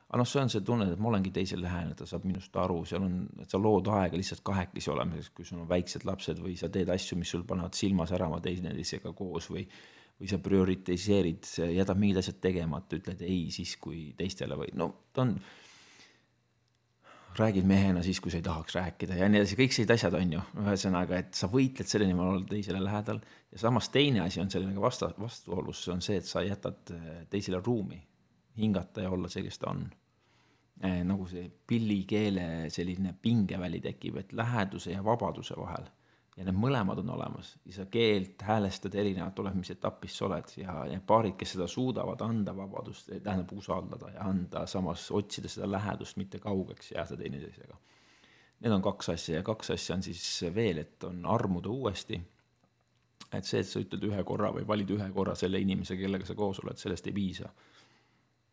[0.10, 2.82] aga noh, see on see tunne, et ma olengi teisele lähene, ta saab minust aru,
[2.90, 6.58] seal on, et sa lood aega lihtsalt kahekesi olemiseks, kui sul on väiksed lapsed või
[6.60, 9.66] sa teed asju, mis sul panevad silma särama teineteisega koos või
[10.20, 15.24] või sa prioritiseerid, jätad mingid asjad tegemata, ütled ei siis, kui teistele või no ta
[15.24, 15.38] on
[17.40, 20.34] räägid mehena siis, kui sa ei tahaks rääkida ja nii edasi, kõik sellised asjad on
[20.36, 24.52] ju, ühesõnaga, et sa võitled selle nimel olla teisele lähedal ja samas teine asi on
[24.52, 28.02] sellega vasta, vastuolus, on see, et sa jätad eh, teisele ruumi
[28.58, 29.86] hingata ja olla see, kes ta on
[30.84, 31.04] eh,.
[31.04, 35.90] nagu see pillikeele selline pingeväli tekib, et läheduse ja vabaduse vahel
[36.40, 40.54] ja need mõlemad on olemas ja sa keelt häälestad erinevalt, oleneb, mis etapis sa oled
[40.62, 45.68] ja, ja paarid, kes seda suudavad anda vabadust, tähendab usaldada ja anda, samas otsida seda
[45.72, 47.76] lähedust, mitte kaugeks jääda teineteisega.
[48.64, 50.24] Need on kaks asja ja kaks asja on siis
[50.56, 52.20] veel, et on armuda uuesti.
[53.34, 56.36] Et see, et sa ütled ühe korra või valid ühe korra selle inimese, kellega sa
[56.38, 57.50] koos oled, sellest ei piisa.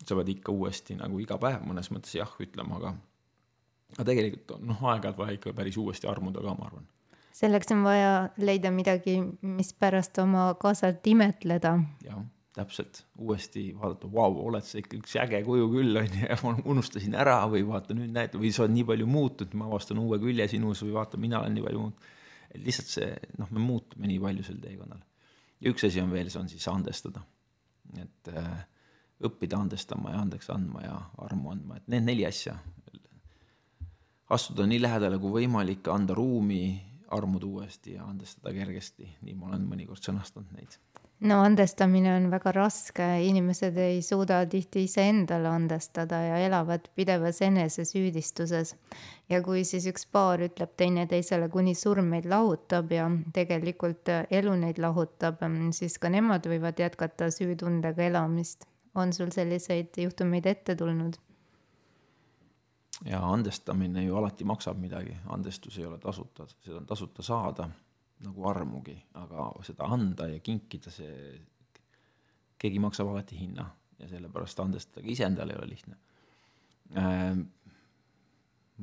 [0.05, 2.93] sa pead ikka uuesti nagu iga päev mõnes mõttes jah ütlema, aga
[3.97, 6.87] aga tegelikult on noh, aeg-ajalt vaja ikka päris uuesti armuda ka, ma arvan
[7.37, 11.75] selleks on vaja leida midagi, mis pärast oma kaasalt imetleda.
[12.05, 12.23] jah,
[12.57, 16.55] täpselt, uuesti vaadata, vau, oled sa ikka üks äge kuju küll, on ju, ja ma
[16.73, 20.19] unustasin ära või vaata nüüd näed, või sa oled nii palju muutunud, ma avastan uue
[20.23, 22.15] külje sinus või vaata, mina olen nii palju muutunud.
[22.57, 25.03] Et lihtsalt see, noh, me muutume nii palju sel teekonnal.
[25.61, 27.23] ja üks asi on veel, see on siis andestada.
[28.03, 28.57] et äh,
[29.27, 32.57] õppida andestama ja andeks andma ja armu andma, et need neli asja.
[34.31, 36.65] astuda nii lähedale kui võimalik, anda ruumi
[37.15, 40.79] armuda uuesti ja andestada kergesti, nii ma olen mõnikord sõnastanud neid.
[41.21, 48.75] No andestamine on väga raske, inimesed ei suuda tihti iseendale andestada ja elavad pidevas enesesüüdistuses.
[49.29, 54.79] ja kui siis üks paar ütleb teineteisele, kuni surm meid lahutab ja tegelikult elu neid
[54.79, 55.41] lahutab,
[55.73, 58.67] siis ka nemad võivad jätkata süütundega elamist.
[58.95, 61.17] on sul selliseid juhtumeid ette tulnud?
[63.05, 67.69] ja andestamine ju alati maksab midagi, andestus ei ole tasuta, seda on tasuta saada
[68.25, 71.35] nagu armugi, aga seda anda ja kinkida, see,
[72.59, 73.67] keegi maksab alati hinna
[74.01, 75.99] ja sellepärast andestada ka iseendale ei ole lihtne
[76.97, 77.37] äh,.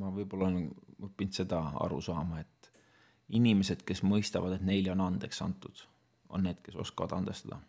[0.02, 0.70] ma võib-olla olen
[1.06, 2.70] õppinud seda aru saama, et
[3.34, 5.84] inimesed, kes mõistavad, et neile on andeks antud,
[6.30, 7.60] on need, kes oskavad andestada.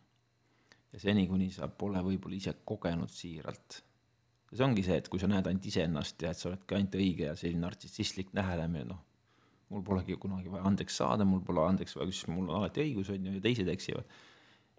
[0.93, 3.83] ja seni, kuni sa pole võib-olla ise kogenud siiralt
[4.55, 7.27] see ongi see, et kui sa näed ainult iseennast ja et sa oledki ainult õige
[7.27, 9.01] ja selline nartsissistlik lähenemine, noh,
[9.75, 13.11] mul polegi kunagi vaja andeks saada, mul pole andeks vaja, siis mul on alati õigus,
[13.11, 14.19] on ju, ja teised eksivad.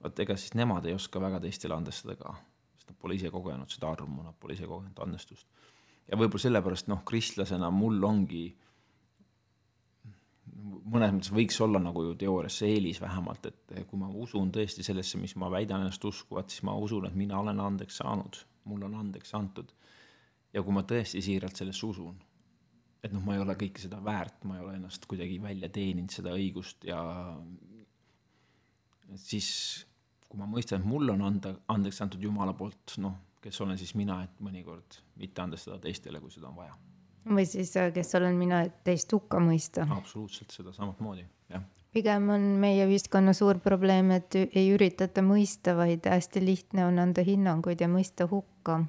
[0.04, 2.36] vot ega siis nemad ei oska väga teistele andestada ka,
[2.78, 5.48] sest nad pole ise kogenud seda armu, nad pole ise kogenud andestust.
[6.08, 8.46] ja võib-olla sellepärast noh, kristlasena mul ongi
[10.66, 14.86] mõnes mõttes võiks olla nagu ju teoorias see eelis vähemalt, et kui ma usun tõesti
[14.86, 18.88] sellesse, mis ma väidan ennast uskuvat, siis ma usun, et mina olen andeks saanud, mulle
[18.90, 19.74] on andeks antud.
[20.54, 22.16] ja kui ma tõesti siiralt sellesse usun,
[23.06, 26.14] et noh, ma ei ole kõike seda väärt, ma ei ole ennast kuidagi välja teeninud,
[26.14, 27.00] seda õigust ja
[29.22, 29.50] siis
[30.26, 33.94] kui ma mõistan, et mulle on anda, andeks antud Jumala poolt, noh, kes olen siis
[33.96, 36.74] mina, et mõnikord mitte anda seda teistele, kui seda on vaja
[37.26, 39.88] või siis, äh, kes olen mina, et teist hukka mõista.
[39.98, 41.64] absoluutselt seda samamoodi, jah.
[41.94, 47.24] pigem on meie ühiskonna suur probleem, et ei üritata mõista, vaid hästi lihtne on anda
[47.26, 48.84] hinnanguid ja mõista hukka.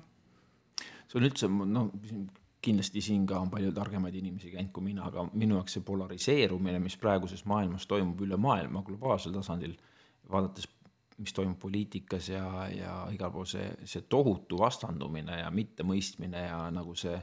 [1.08, 1.90] see on üldse, noh,
[2.66, 6.80] kindlasti siin ka on palju targemaid inimesi käinud kui mina, aga minu jaoks see polariseerumine,
[6.82, 9.76] mis praeguses maailmas toimub üle maailma globaalsel tasandil,
[10.30, 10.68] vaadates
[11.16, 16.94] mis toimub poliitikas ja, ja igal pool see, see tohutu vastandumine ja mittemõistmine ja nagu
[16.98, 17.16] see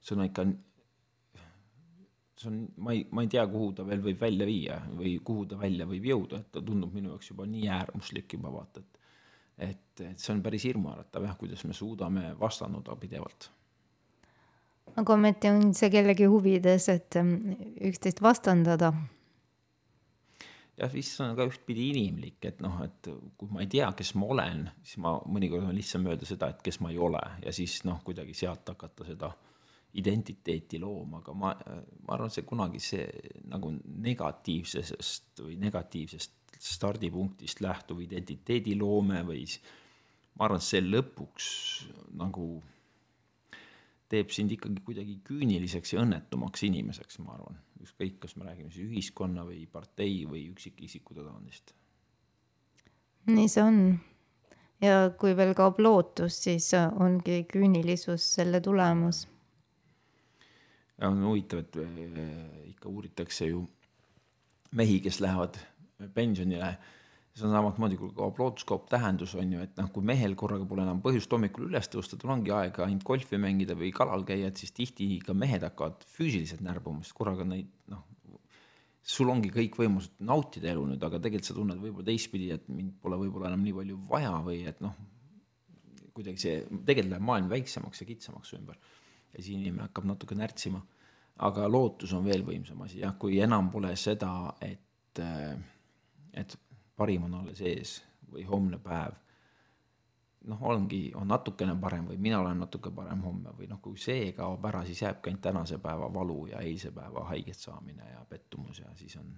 [0.00, 0.44] see on ikka,
[2.38, 5.46] see on, ma ei, ma ei tea, kuhu ta veel võib välja viia või kuhu
[5.50, 9.04] ta välja võib jõuda, et ta tundub minu jaoks juba nii äärmuslik juba vaata, et
[9.58, 13.48] et, et see on päris hirmuäratav jah, kuidas me suudame vastanduda pidevalt.
[14.96, 17.36] Aga ometi on see kellegi huvides, et ähm,
[17.90, 18.92] üksteist vastandada.
[20.78, 24.28] Jah, vist on ka ühtpidi inimlik, et noh, et kui ma ei tea, kes ma
[24.30, 27.22] olen, siis ma mõnikord on lihtsam öelda seda, et kes ma ei ole.
[27.42, 29.48] Ja siis noh, kuidagi sealt hakata seda äh,
[29.96, 31.52] identiteeti looma, aga ma,
[32.04, 33.06] ma arvan, see kunagi see
[33.48, 33.72] nagu
[34.04, 39.44] negatiivsest või negatiivsest stardipunktist lähtuv identiteediloome või
[40.36, 41.48] ma arvan, see lõpuks
[42.18, 42.50] nagu
[44.08, 48.88] teeb sind ikkagi kuidagi küüniliseks ja õnnetumaks inimeseks, ma arvan, ükskõik, kas me räägime siis
[48.88, 51.74] ühiskonna või partei või üksikisiku tasandist.
[53.28, 53.80] nii see on.
[54.80, 59.26] ja kui veel kaob lootus, siis ongi küünilisus selle tulemus
[60.98, 63.64] ja on huvitav, et eh, ikka uuritakse ju
[64.78, 65.58] mehi, kes lähevad
[66.14, 66.76] pensionile.
[67.38, 70.84] See on samamoodi, kui kaob lootuskaob tähendus on ju, et noh, kui mehel korraga pole
[70.84, 74.60] enam põhjust hommikul üles tõusta, tal ongi aega ainult golfi mängida või kalal käia, et
[74.60, 78.04] siis tihti ka mehed hakkavad füüsiliselt närbuma, sest korraga neid noh,
[79.08, 82.98] sul ongi kõik võimalused nautida elu nüüd, aga tegelikult sa tunned võib-olla teistpidi, et mind
[83.02, 84.98] pole võib-olla enam nii palju vaja või et noh,
[86.16, 88.78] kuidagi see, tegelikult läheb maailm väiksemaks ja kitsamaks ümber
[89.32, 90.80] ja siis inimene hakkab natuke närtsima.
[91.46, 95.20] aga lootus on veel võimsam asi, jah, kui enam pole seda, et,
[96.34, 96.56] et
[96.98, 97.96] parim on alles ees
[98.32, 99.16] või homne päev.
[100.48, 104.32] noh, ongi, on natukene parem või mina olen natuke parem homme või noh, kui see
[104.32, 108.80] kaob ära, siis jääbki ainult tänase päeva valu ja eilse päeva haiget saamine ja pettumus
[108.80, 109.32] ja siis on,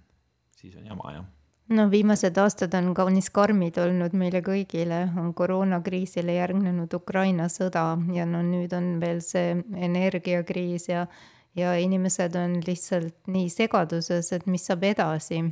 [0.55, 1.25] siis on jama jah
[1.69, 8.25] no viimased aastad on kaunis karmid olnud meile kõigile, on koroonakriisile järgnenud Ukraina sõda ja
[8.27, 9.55] no nüüd on veel see
[9.87, 11.05] energiakriis ja,
[11.55, 15.43] ja inimesed on lihtsalt nii segaduses, et mis saab edasi.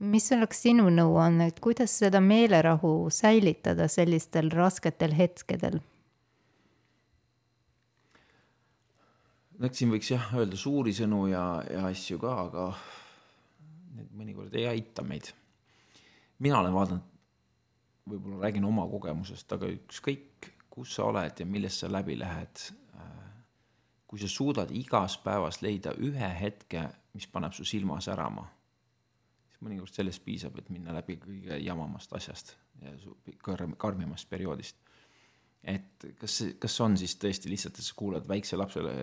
[0.00, 5.80] Mis oleks sinu nõuanne, et kuidas seda meelerahu säilitada sellistel rasketel hetkedel?
[9.58, 12.70] no eks siin võiks jah öelda suuri sõnu ja, ja asju ka, aga
[13.98, 15.34] need mõnikord ei aita meid
[16.40, 17.08] mina olen vaadanud,
[18.10, 22.64] võib-olla räägin oma kogemusest, aga ükskõik, kus sa oled ja millest sa läbi lähed,
[22.96, 23.10] äh,
[24.08, 28.46] kui sa suudad igas päevas leida ühe hetke, mis paneb su silma särama,
[29.64, 32.94] mõnikord sellest piisab, et minna läbi kõige jamamast asjast ja
[33.44, 34.76] karm, karmimast perioodist.
[35.62, 38.94] et kas, kas on siis tõesti lihtsalt, et sa kuulad väikse lapsele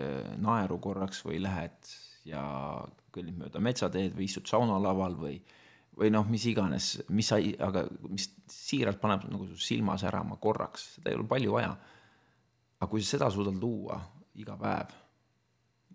[0.42, 1.92] naeru korraks või lähed
[2.26, 2.42] ja
[3.14, 5.38] kõnnid mööda metsateed või istud saunalaval või
[5.98, 10.92] või noh, mis iganes, mis sa, aga mis siiralt paneb nagu su silma särama korraks,
[10.98, 11.72] seda ei ole palju vaja.
[12.78, 13.98] aga kui sa seda suudad luua
[14.38, 14.94] iga päev,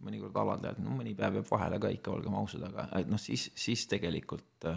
[0.03, 3.49] mõnikord alandajad, no mõni päev jääb vahele ka ikka, olgem ausad, aga et noh, siis,
[3.59, 4.69] siis tegelikult,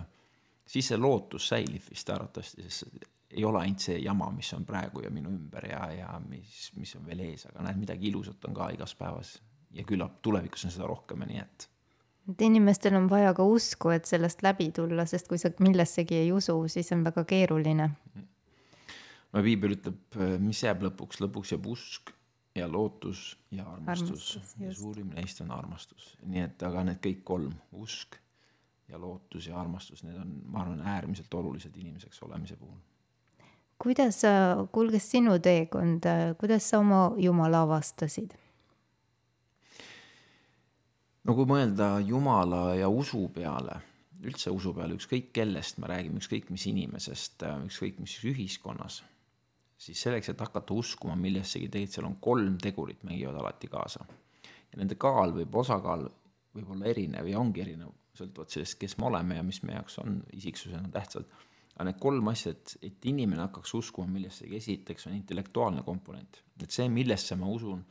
[0.66, 5.04] siis see lootus säilib vist arvatavasti, sest ei ole ainult see jama, mis on praegu
[5.04, 8.56] ja minu ümber ja, ja mis, mis on veel ees, aga näed, midagi ilusat on
[8.56, 9.36] ka igas päevas
[9.76, 11.70] ja küllap tulevikus on seda rohkem ja nii et
[12.26, 16.32] et inimestel on vaja ka usku, et sellest läbi tulla, sest kui sa millessegi ei
[16.34, 17.90] usu, siis on väga keeruline.
[19.34, 22.15] no piibel ütleb, mis jääb lõpuks, lõpuks jääb usk
[22.56, 24.56] ja lootus ja armastus, armastus.
[24.60, 28.16] ja suurim neist on armastus, nii et aga need kõik kolm, usk
[28.90, 32.78] ja lootus ja armastus, need on, ma arvan, äärmiselt olulised inimeseks olemise puhul.
[33.82, 34.22] kuidas
[34.72, 36.08] kulges sinu teekond,
[36.40, 38.38] kuidas sa oma Jumala avastasid?
[41.24, 43.82] no kui mõelda Jumala ja usu peale,
[44.24, 49.02] üldse usu peale, ükskõik kellest me räägime, ükskõik mis inimesest, ükskõik mis ühiskonnas,
[49.78, 54.06] siis selleks, et hakata uskuma millessegi, tegelikult seal on kolm tegurit mängivad alati kaasa.
[54.72, 56.08] ja nende kaal võib, osakaal
[56.56, 60.00] võib olla erinev ja ongi erinev sõltuvalt sellest, kes me oleme ja mis meie jaoks
[60.04, 61.28] on isiksusena tähtsad.
[61.76, 66.72] aga need kolm asja, et, et inimene hakkaks uskuma millessegi, esiteks on intellektuaalne komponent, et
[66.72, 67.82] see, millesse ma usun,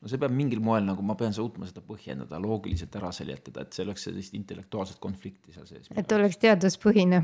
[0.00, 3.72] no see peab mingil moel nagu, ma pean suutma seda põhjendada, loogiliselt ära seletada, et
[3.72, 5.88] see oleks sellist intellektuaalset konflikti seal sees.
[5.96, 7.22] et oleks teaduspõhine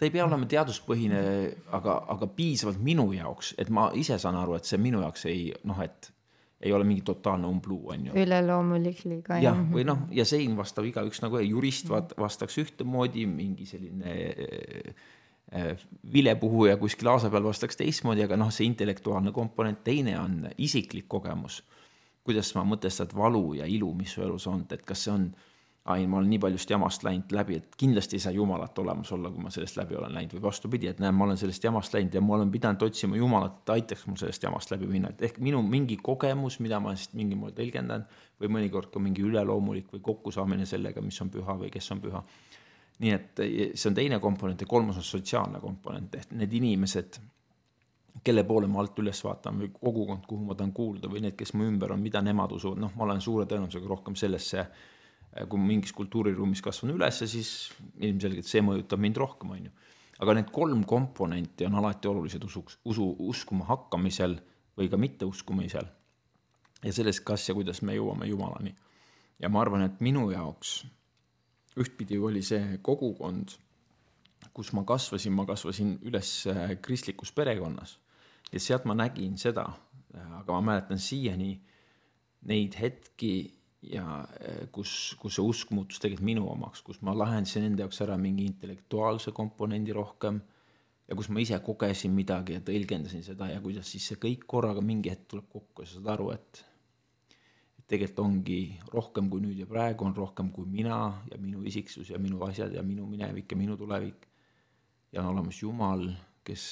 [0.00, 1.18] ta ei pea olema teaduspõhine,
[1.76, 5.50] aga, aga piisavalt minu jaoks, et ma ise saan aru, et see minu jaoks ei
[5.68, 6.08] noh, et
[6.60, 8.14] ei ole mingi totaalne umbluu, on ju.
[8.22, 9.36] üleloomulik liiga.
[9.44, 14.16] jah, või noh, ja sein vastab igaüks nagu jurist vastaks ühtemoodi, mingi selline
[15.52, 15.84] äh,
[16.16, 21.60] vilepuhuja kuskil aasa peal vastaks teistmoodi, aga noh, see intellektuaalne komponent, teine on isiklik kogemus.
[22.24, 25.49] kuidas sa mõtestad valu ja ilu, mis su elus on, et kas see on äh,
[25.84, 29.30] ai, ma olen nii paljust jamast läinud läbi, et kindlasti ei saa Jumalat olemas olla,
[29.32, 32.14] kui ma sellest läbi olen läinud või vastupidi, et näe, ma olen sellest jamast läinud
[32.14, 35.24] ja ma olen pidanud otsima Jumalat, et ta aitaks mul sellest jamast läbi minna, et
[35.30, 38.04] ehk minu mingi kogemus, mida ma siis mingil moel tõlgendan
[38.42, 42.22] või mõnikord ka mingi üleloomulik või kokkusaamine sellega, mis on püha või kes on püha.
[43.00, 43.40] nii et
[43.72, 47.20] see on teine komponent ja kolmas on sotsiaalne komponent, ehk need inimesed,
[48.24, 51.54] kelle poole ma alt üles vaatan või kogukond, kuhu ma tahan kuuluda või need, kes
[51.56, 54.99] mu ümber on, mida nemad usuvad, noh, ma olen suure tõenäosusega rohkem sellesse Äh,
[55.30, 57.50] kui mingis kultuuriruumis kasvan üles, siis
[58.02, 59.72] ilmselgelt see mõjutab mind rohkem, on ju.
[60.20, 64.36] aga need kolm komponenti on alati olulised usuks, usu, uskuma hakkamisel
[64.76, 65.86] või ka mitteuskumisel.
[66.84, 68.74] ja selles, kas ja kuidas me jõuame Jumalani.
[69.38, 70.84] ja ma arvan, et minu jaoks
[71.78, 73.54] ühtpidi oli see kogukond,
[74.52, 77.98] kus ma kasvasin, ma kasvasin üles äh, kristlikus perekonnas
[78.50, 79.68] ja sealt ma nägin seda,
[80.14, 81.60] äh, aga ma mäletan siiani
[82.50, 84.04] neid hetki ja
[84.40, 88.16] eh, kus, kus see usk muutus tegelikult minu omaks, kus ma lahendasin enda jaoks ära
[88.20, 90.40] mingi intellektuaalse komponendi rohkem
[91.08, 94.84] ja kus ma ise kogesin midagi ja tõlgendasin seda ja kuidas siis see kõik korraga
[94.84, 96.64] mingi hetk tuleb kokku ja sa saad aru, et
[97.90, 98.60] tegelikult ongi
[98.92, 102.76] rohkem kui nüüd ja praegu on rohkem kui mina ja minu isiksus ja minu asjad
[102.76, 104.28] ja minu minevik ja minu tulevik.
[105.10, 106.04] ja on olemas Jumal,
[106.46, 106.64] kes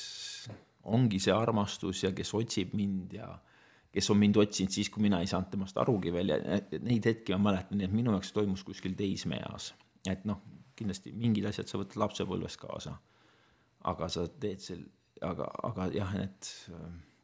[0.84, 3.32] ongi see armastus ja kes otsib mind ja
[3.92, 6.38] kes on mind otsinud siis, kui mina ei saanud temast arugi veel ja
[6.84, 9.72] neid hetki ma mäletan, nii et minu jaoks toimus kuskil teismeeas.
[10.08, 10.42] et noh,
[10.76, 12.96] kindlasti mingid asjad sa võtad lapsepõlvest kaasa.
[13.88, 14.84] aga sa teed seal,
[15.22, 16.52] aga, aga jah, et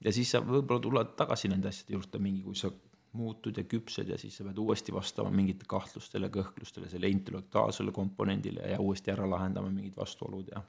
[0.04, 2.70] ja siis sa võib-olla tuled tagasi nende asjade juurde mingi, kui sa
[3.14, 8.72] muutud ja küpsed ja siis sa pead uuesti vastama mingite kahtlustele, kõhklustele, selle intellektuaalsele komponendile
[8.72, 10.62] ja uuesti ära lahendama mingid vastuolud ja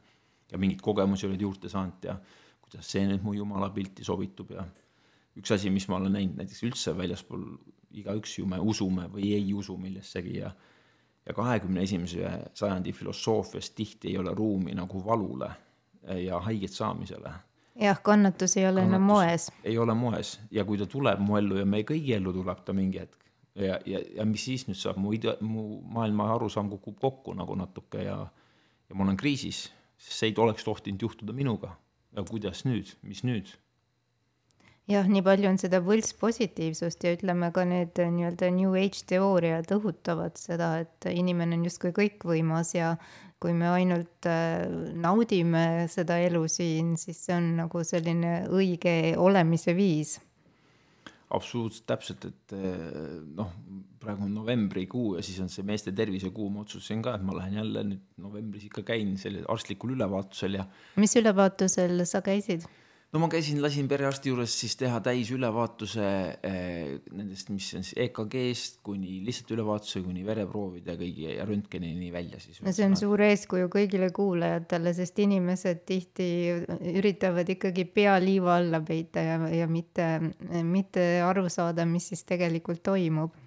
[0.52, 2.14] ja mingeid kogemusi oled juurde saanud ja
[2.62, 4.66] kuidas see nüüd mu jumala pilti sobitub ja
[5.40, 7.44] üks asi, mis ma olen näinud näiteks üldse väljaspool,
[7.96, 10.54] igaüks ju me usume või ei usu millessegi ja
[11.26, 15.50] ja kahekümne esimese sajandi filosoofias tihti ei ole ruumi nagu valule
[16.22, 17.32] ja haiget saamisele.
[17.82, 19.52] jah, kannatus ei ole kannatus enam moes.
[19.64, 22.74] ei ole moes ja kui ta tuleb mu ellu ja meie kõigi ellu tuleb ta
[22.74, 27.00] mingi hetk ja, ja, ja mis siis nüüd saab, mu ide-, mu maailma arusaam kukub
[27.02, 28.20] kokku nagu natuke ja
[28.90, 31.76] ja ma olen kriisis, sest see ei oleks tohtinud juhtuda minuga.
[32.16, 33.50] ja kuidas nüüd, mis nüüd
[34.92, 39.72] jah, nii palju on seda võltspositiivsust ja ütleme ka need äh, nii-öelda New Age teooriad
[39.76, 42.96] õhutavad seda, et inimene on justkui kõikvõimas ja
[43.42, 44.66] kui me ainult äh,
[45.02, 50.20] naudime seda elu siin, siis see on nagu selline õige olemise viis.
[51.36, 52.78] absoluutselt täpselt, et äh,
[53.36, 53.52] noh,
[54.00, 57.58] praegu on novembrikuu ja siis on see meeste tervisekuu, ma otsustasin ka, et ma lähen
[57.58, 60.70] jälle nüüd novembris ikka käin sellisel arstlikul ülevaatusel ja.
[61.02, 62.70] mis ülevaatusel sa käisid?
[63.16, 66.08] No ma käisin, lasin perearsti juures siis teha täisülevaatuse
[66.44, 72.42] eh, nendest, mis on siis EKG-st kuni lihtsalt ülevaatuse kuni vereproovide kõigi ja röntgenini välja
[72.44, 72.60] siis.
[72.66, 76.28] no see on suur eeskuju kõigile kuulajatele, sest inimesed tihti
[76.92, 80.10] üritavad ikkagi pea liiva alla peita ja, ja mitte,
[80.68, 83.40] mitte aru saada, mis siis tegelikult toimub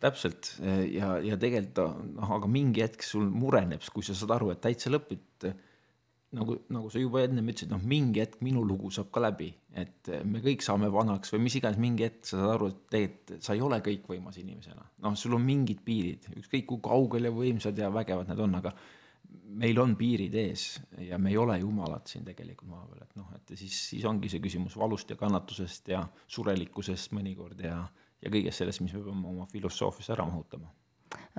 [0.00, 0.52] täpselt
[0.92, 4.92] ja, ja tegelikult noh, aga mingi hetk sul mureneb, kui sa saad aru, et täitsa
[4.92, 5.48] lõput
[6.34, 10.10] nagu, nagu sa juba ennem ütlesid, noh, mingi hetk minu lugu saab ka läbi, et
[10.26, 13.56] me kõik saame vanaks või mis iganes, mingi hetk sa saad aru, et tegelikult sa
[13.56, 14.86] ei ole kõikvõimas inimesena.
[15.06, 18.72] noh, sul on mingid piirid, ükskõik kui kaugel ja võimsad ja vägevad need on, aga
[19.56, 20.64] meil on piirid ees
[21.06, 24.30] ja me ei ole jumalad siin tegelikult maa peal, et noh, et siis, siis ongi
[24.32, 27.78] see küsimus valust ja kannatusest ja surelikkusest mõnikord ja,
[28.22, 30.72] ja kõigest sellest, mis me peame oma filosoofias ära mahutama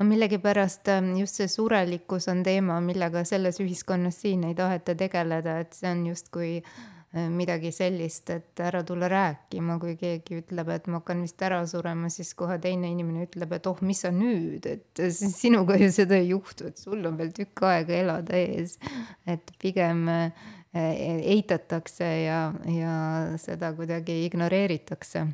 [0.03, 5.73] millegipärast ähm, just see surelikkus on teema, millega selles ühiskonnas siin ei taheta tegeleda, et
[5.73, 11.01] see on justkui äh, midagi sellist, et ära tule rääkima, kui keegi ütleb, et ma
[11.01, 15.03] hakkan vist ära surema, siis kohe teine inimene ütleb, et oh, mis sa nüüd, et
[15.15, 18.77] sinuga ju seda ei juhtu, et sul on veel tükk aega elada ees.
[19.25, 20.47] et pigem äh,
[20.77, 22.39] eitatakse ja,
[22.69, 22.95] ja
[23.41, 25.27] seda kuidagi ignoreeritakse.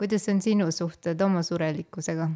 [0.00, 2.30] kuidas on sinu suhted oma surelikkusega?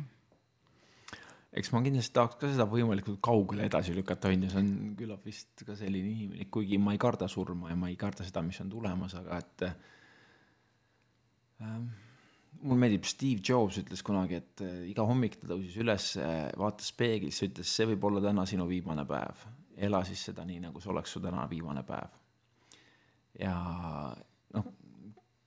[1.55, 5.27] Eks ma kindlasti tahaks ka seda võimalikult kaugele edasi lükata, on ju, see on küllap
[5.27, 8.59] vist ka selline inimene, kuigi ma ei karda surma ja ma ei karda seda, mis
[8.65, 9.75] on tulemas, aga et äh,
[12.65, 16.11] mulle meeldib, Steve Jobs ütles kunagi, et äh, iga hommik ta tõusis üles,
[16.61, 19.47] vaatas peeglisse, ütles, see võib olla täna sinu viimane päev.
[19.75, 22.19] ela siis seda nii, nagu see oleks su täna viimane päev.
[23.39, 23.55] ja
[24.55, 24.73] noh,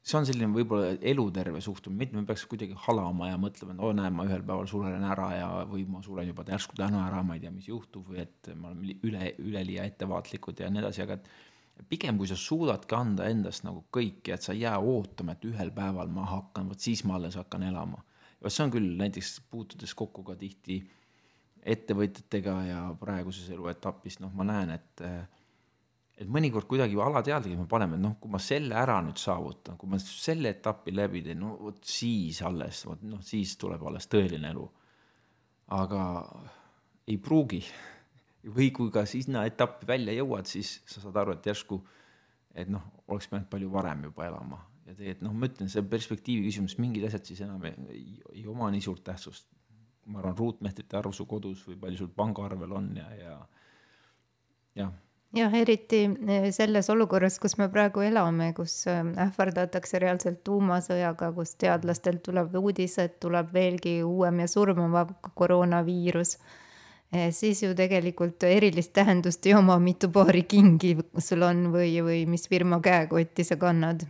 [0.07, 3.91] see on selline võib-olla eluterve suhtumine, mitte me peaks kuidagi halama ja mõtlema, et oo
[3.95, 7.35] näe, ma ühel päeval suren ära ja, või ma suren juba järsku täna ära, ma
[7.35, 11.17] ei tea, mis juhtub või et me oleme üle, üleliia ettevaatlikud ja nii edasi, aga
[11.19, 11.27] et
[11.91, 15.73] pigem kui sa suudadki anda endast nagu kõike, et sa ei jää ootama, et ühel
[15.75, 17.99] päeval ma hakkan, vot siis ma alles hakkan elama.
[18.43, 20.79] vot see on küll näiteks puutudes kokku ka tihti
[21.67, 25.03] ettevõtjatega ja praeguses eluetapis, noh, ma näen, et
[26.17, 29.99] et mõnikord kuidagi alateadlikult me paneme, noh, kui ma selle ära nüüd saavutan, kui ma
[30.01, 34.65] selle etapi läbi teen, no vot siis alles, vot noh, siis tuleb alles tõeline elu.
[35.77, 36.01] aga
[37.07, 37.59] ei pruugi
[38.55, 41.81] või kui ka sinna etappi välja jõuad, siis sa saad aru, et järsku,
[42.55, 46.47] et noh, oleks pidanud palju varem juba elama ja tegelikult noh, ma ütlen, see perspektiivi
[46.47, 48.05] küsimus, mingid asjad siis enam ei, ei,
[48.39, 49.51] ei oma nii suurt tähtsust.
[50.07, 53.33] ma arvan, ruutmeetrite arv su kodus või palju sul pangaarvel on ja, ja
[54.79, 54.93] jah
[55.37, 61.55] jah, eriti eh, selles olukorras, kus me praegu elame, kus eh, ähvardatakse reaalselt tuumasõjaga, kus
[61.61, 66.37] teadlastelt tuleb uudised, tuleb veelgi uuem ja surmavam koroonaviirus
[67.11, 72.25] Eh, siis ju tegelikult erilist tähendust ei oma, mitu paari kingi sul on või, või
[72.27, 74.03] mis firma käekotti sa kannad.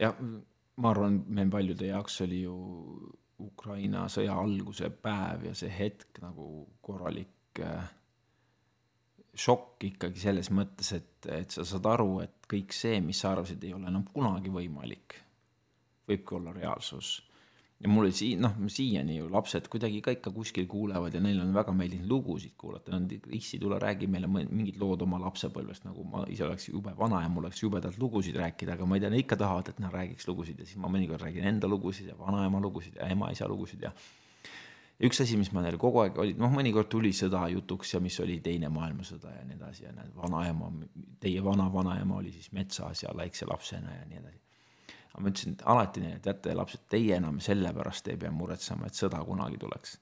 [0.00, 0.16] jah,
[0.76, 2.54] ma arvan, meil paljude jaoks oli ju
[3.44, 7.92] Ukraina sõja alguse päev ja see hetk nagu korralik äh,
[9.32, 13.62] šokk ikkagi selles mõttes, et, et sa saad aru, et kõik see, mis sa arvasid,
[13.64, 15.16] ei ole enam kunagi võimalik,
[16.08, 17.20] võibki olla reaalsus.
[17.82, 21.40] Ja mul oli sii-, noh, siiani ju lapsed kuidagi ka ikka kuskil kuulevad ja neil
[21.42, 26.04] on väga meeldinud lugusid kuulata, nad issi, tule räägi meile mingid lood oma lapsepõlvest, nagu
[26.06, 29.10] ma ise oleks jube vana ja mul oleks jubedalt lugusid rääkida, aga ma ei tea,
[29.10, 32.18] nad ikka tahavad, et nad räägiks lugusid ja siis ma mõnikord räägin enda lugusid ja
[32.20, 34.21] vanaema lugusid ja ema-isa lugusid ja ja
[35.02, 38.18] üks asi, mis ma neile kogu aeg oli, noh, mõnikord tuli sõda jutuks ja mis
[38.22, 40.70] oli Teine maailmasõda ja nii edasi ja näed, vanaema,
[41.22, 44.38] teie vana-vanaema oli siis metsas ja väikse lapsena ja nii edasi.
[45.12, 48.96] Aga ma ütlesin alati neile, teate, lapsed, teie enam selle pärast ei pea muretsema, et
[48.96, 49.98] sõda kunagi tuleks.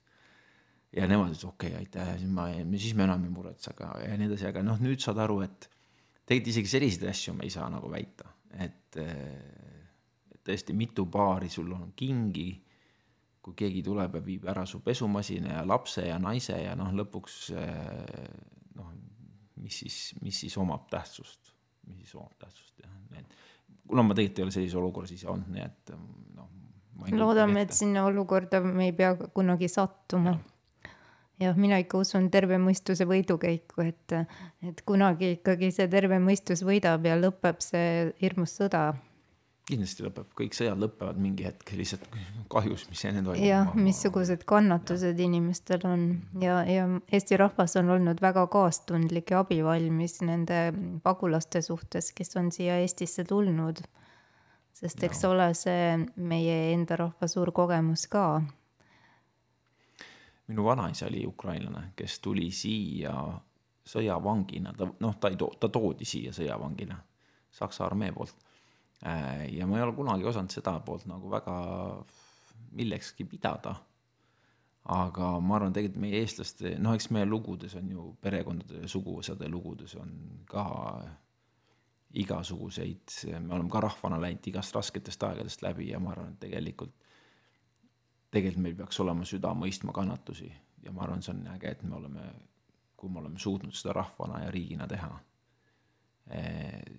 [0.97, 4.17] ja nemad ütlesid, okei okay,, aitäh, siis ma, siis me enam ei muretse, aga ja
[4.19, 5.69] nii edasi, aga noh, nüüd saad aru, et
[6.27, 8.27] tegelikult isegi selliseid asju me ei saa nagu väita,
[8.59, 8.99] et
[10.47, 12.51] tõesti mitu paari sul on kingi,
[13.41, 17.39] kui keegi tuleb ja viib ära su pesumasina ja lapse ja naise ja noh, lõpuks
[18.77, 18.91] noh,
[19.61, 21.55] mis siis, mis siis omab tähtsust,
[21.89, 23.33] mis siis omab tähtsust jah, need
[23.91, 25.93] kuna ma tegelikult ei ole sellises olukorras ise olnud, nii et
[26.37, 26.49] noh.
[27.19, 30.37] loodame, et sinna olukorda me ei pea kunagi sattuma.
[31.41, 34.17] jah, mina ikka usun terve mõistuse võidukäiku, et,
[34.69, 38.91] et kunagi ikkagi see terve mõistus võidab ja lõpeb see hirmus sõda
[39.71, 42.07] kindlasti lõpeb, kõik sõjad lõpevad mingi hetk lihtsalt
[42.53, 43.45] kahjus, mis enne toimub.
[43.45, 45.27] jah, missugused kannatused ja.
[45.27, 46.05] inimestel on
[46.43, 50.61] ja, ja Eesti rahvas on olnud väga kaastundlik ja abivalmis nende
[51.05, 53.83] pagulaste suhtes, kes on siia Eestisse tulnud.
[54.81, 55.31] sest eks ja.
[55.31, 55.85] ole see
[56.17, 58.43] meie enda rahva suur kogemus ka.
[60.51, 63.15] minu vanaisa oli ukrainlane, kes tuli siia
[63.87, 66.99] sõjavangina, ta noh, ta ei too, ta toodi siia sõjavangina
[67.51, 68.37] Saksa armee poolt
[69.53, 71.55] ja ma ei ole kunagi osanud seda poolt nagu väga
[72.77, 73.75] millekski pidada.
[74.91, 79.49] aga ma arvan, tegelikult meie eestlaste, noh, eks meie lugudes on ju perekondade ja suguvõsade
[79.49, 80.15] lugudes on
[80.49, 80.65] ka
[82.17, 86.95] igasuguseid, me oleme ka rahvana läinud igast rasketest aegadest läbi ja ma arvan, et tegelikult,
[88.33, 90.49] tegelikult meil peaks olema süda mõistma kannatusi
[90.83, 92.27] ja ma arvan, see on äge, et me oleme,
[92.97, 95.30] kui me oleme suutnud seda rahvana ja riigina teha Eh,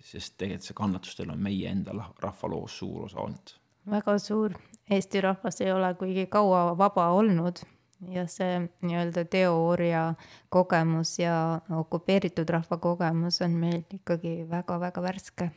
[0.04, 3.54] sest tegelikult see kannatustel on meie enda rahvaloos suur osa olnud.
[3.92, 4.58] väga suur,
[4.92, 7.62] Eesti rahvas ei ole kuigi kaua vaba olnud
[8.10, 10.14] ja see nii-öelda teoorja
[10.50, 15.52] kogemus ja okupeeritud rahva kogemus on meil ikkagi väga-väga värske.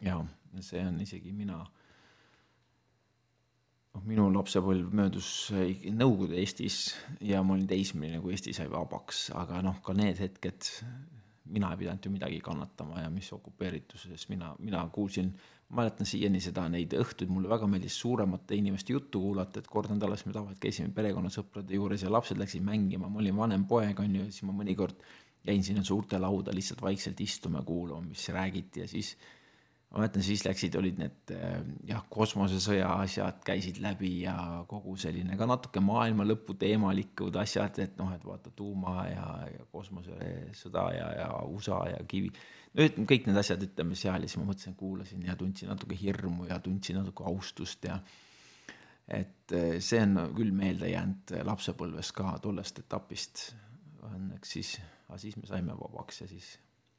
[0.00, 0.24] ja
[0.60, 1.58] see on isegi mina,
[3.94, 9.62] noh, minu lapsepõlv möödus Nõukogude Eestis ja ma olin teismeline, kui Eesti sai vabaks, aga
[9.62, 10.72] noh, ka need hetked
[11.48, 15.32] mina ei pidanud ju midagi kannatama ja mis okupeerituses mina, mina kuulsin,
[15.68, 20.24] mäletan siiani seda, neid õhtuid, mulle väga meeldis suuremate inimeste juttu kuulata, et kord nädalas
[20.26, 24.28] me tavaliselt käisime perekonnasõprade juures ja lapsed läksid mängima, ma olin vanem poeg, on ju,
[24.28, 25.02] ja siis ma mõnikord
[25.48, 29.14] jäin sinna suurte lauda lihtsalt vaikselt istuma ja kuulama, mis räägiti ja siis
[29.88, 34.36] ma mäletan, siis läksid, olid need äh, jah, kosmosesõja asjad käisid läbi ja
[34.68, 39.66] kogu selline ka natuke maailma lõpu teemalikud asjad, et noh, et vaata tuuma ja, ja
[39.72, 42.32] kosmosesõda ja, ja USA ja kivi.
[42.76, 46.50] ütleme kõik need asjad, ütleme seal ja siis ma mõtlesin, kuulasin ja tundsin natuke hirmu
[46.50, 47.96] ja tundsin natuke austust ja
[49.08, 53.48] et äh, see on küll meelde jäänud lapsepõlves ka tollest etapist.
[54.08, 54.74] Õnneks siis,
[55.16, 56.58] siis me saime vabaks ja siis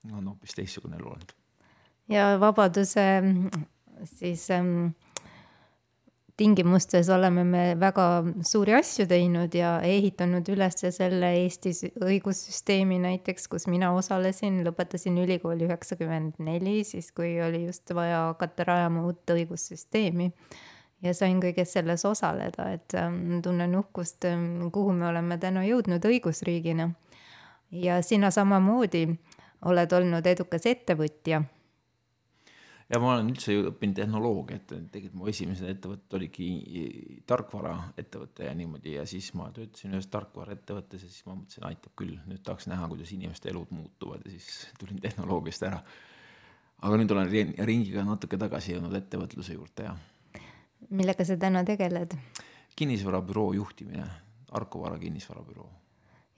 [0.10, 1.39] on hoopis teistsugune elu olnud
[2.10, 3.06] ja vabaduse
[4.06, 4.88] siis ähm,
[6.38, 8.06] tingimustes oleme me väga
[8.48, 11.74] suuri asju teinud ja ehitanud üles selle Eesti
[12.06, 18.68] õigussüsteemi näiteks, kus mina osalesin, lõpetasin ülikooli üheksakümmend neli, siis kui oli just vaja hakata
[18.72, 20.32] rajama uut õigussüsteemi.
[21.02, 24.26] ja sain kõiges selles osaleda, et ähm, tunnen uhkust,
[24.72, 26.90] kuhu me oleme täna jõudnud õigusriigina.
[27.72, 29.08] ja sina samamoodi
[29.66, 31.44] oled olnud edukas ettevõtja
[32.90, 36.50] ja ma olen üldse õppinud tehnoloogiat, tegelikult mu esimesed ettevõtted oligi
[37.30, 42.16] tarkvaraettevõte ja niimoodi ja siis ma töötasin ühes tarkvaraettevõttes ja siis ma mõtlesin, aitab küll,
[42.30, 45.84] nüüd tahaks näha, kuidas inimeste elud muutuvad ja siis tulin tehnoloogiast ära.
[46.82, 47.34] aga nüüd olen
[47.68, 49.98] ringiga natuke tagasi jõudnud ettevõtluse juurde ja.
[50.90, 52.16] millega sa täna tegeled?
[52.80, 54.06] kinnisvarabüroo juhtimine,
[54.56, 55.70] Arko Vara kinnisvarabüroo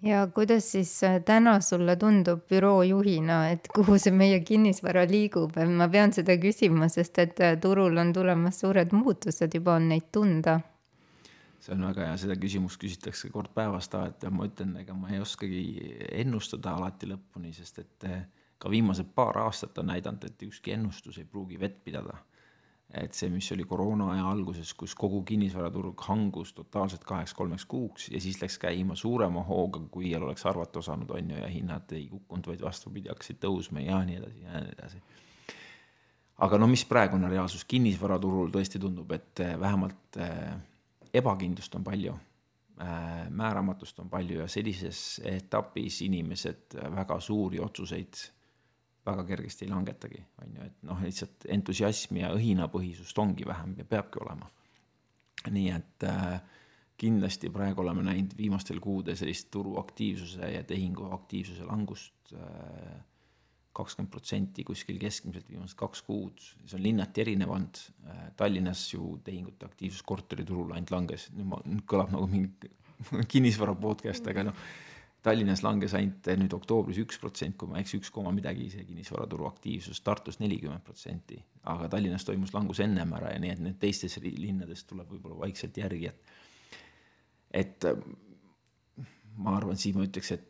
[0.04, 5.58] ja kuidas siis äh, täna sulle tundub büroo juhina, et kuhu see meie kinnisvara liigub,
[5.78, 10.10] ma pean seda küsima, sest et äh, turul on tulemas suured muutused, juba on neid
[10.12, 10.60] tunda.
[11.62, 15.12] see on väga hea, seda küsimust küsitakse kord päevas tahet ja ma ütlen, ega ma
[15.14, 15.60] ei oskagi
[16.24, 18.24] ennustada alati lõpuni, sest et äh,
[18.58, 22.18] ka viimased paar aastat on näidanud, et ükski ennustus ei pruugi vett pidada
[22.94, 28.20] et see, mis oli koroona aja alguses, kus kogu kinnisvaraturg hangus totaalselt kaheks-kolmeks kuuks ja
[28.22, 32.08] siis läks käima suurema hooga, kui iial oleks arvata osanud, on ju, ja hinnad ei
[32.12, 35.00] kukkunud, vaid vastupidi, hakkasid tõusma ja nii edasi ja nii edasi.
[36.42, 40.60] aga no mis praegune reaalsus, kinnisvaraturul tõesti tundub, et eh, vähemalt äh,
[41.14, 42.18] ebakindlust on palju
[42.82, 48.26] äh,, määramatust on palju ja sellises etapis inimesed väga suuri otsuseid
[49.06, 53.86] väga kergesti ei langetagi, on ju, et noh, lihtsalt entusiasmi ja õhinapõhisust ongi vähem ja
[53.86, 54.50] peabki olema.
[55.50, 56.36] nii et äh,
[57.02, 63.00] kindlasti praegu oleme näinud viimastel kuudel sellist turuaktiivsuse ja tehinguaktiivsuse langust äh,
[63.74, 68.28] kakskümmend protsenti kuskil keskmiselt viimased kaks kuud, see on linnati erinev olnud äh,.
[68.38, 72.70] Tallinnas ju tehingute aktiivsus korteriturul ainult langes, nüüd ma, nüüd kõlab nagu mingi
[73.34, 74.66] kinnisvara podcast, aga noh
[75.22, 78.72] Tallinnas langes ainult eh, nüüd oktoobris üks protsent, kui ma ei eksi, üks koma midagi
[78.74, 81.38] see kinnisvaraturu aktiivsus, Tartus nelikümmend protsenti.
[81.70, 85.78] aga Tallinnas toimus langus ennem ära ja nii, et nüüd teistes linnades tuleb võib-olla vaikselt
[85.78, 86.34] järgi, et,
[87.62, 87.90] et
[89.38, 90.50] ma arvan, siin ma ütleks, et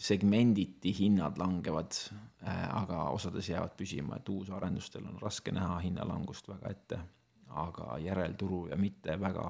[0.00, 2.00] segmenditi hinnad langevad,
[2.40, 7.04] eh, aga osades jäävad püsima, et uusarendustel on raske näha hinnalangust väga ette
[7.48, 9.48] aga järelturu ja mitte väga,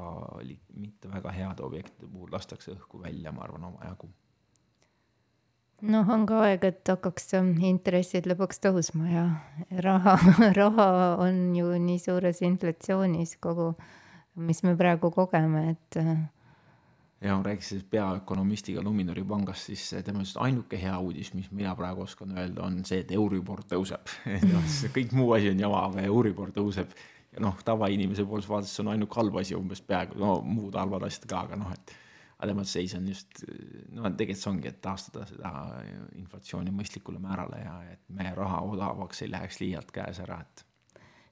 [0.79, 4.11] mitte väga heade objektide puhul lastakse õhku välja, ma arvan, omajagu
[5.83, 7.33] noh, on ka aeg, et hakkaks
[7.67, 9.27] intressid lõpuks tõusma ja
[9.85, 10.17] raha,
[10.61, 10.89] raha
[11.23, 13.73] on ju nii suures inflatsioonis kogu,
[14.39, 16.01] mis me praegu kogeme, et.
[16.01, 16.17] Äh,
[17.23, 21.75] ja ma rääkisin peaökonomistiga Luminori pangast, siis tema ütles, et ainuke hea uudis, mis mina
[21.79, 24.13] praegu oskan öelda, on see, et Euribor tõuseb
[24.55, 26.95] noh, kõik muu asi on jama, aga Euribor tõuseb
[27.35, 31.27] ja noh, tavainimese poolt vaadates on ainuke halb asi umbes peaaegu, no muud halvad asjad
[31.31, 31.97] ka, aga noh, et
[32.39, 33.43] aga tema seis on just,
[33.91, 35.53] no tegelikult see ongi, et taastada seda
[36.21, 40.65] inflatsiooni mõistlikule määrale ja et meie raha odavaks ei läheks liialt käes ära, et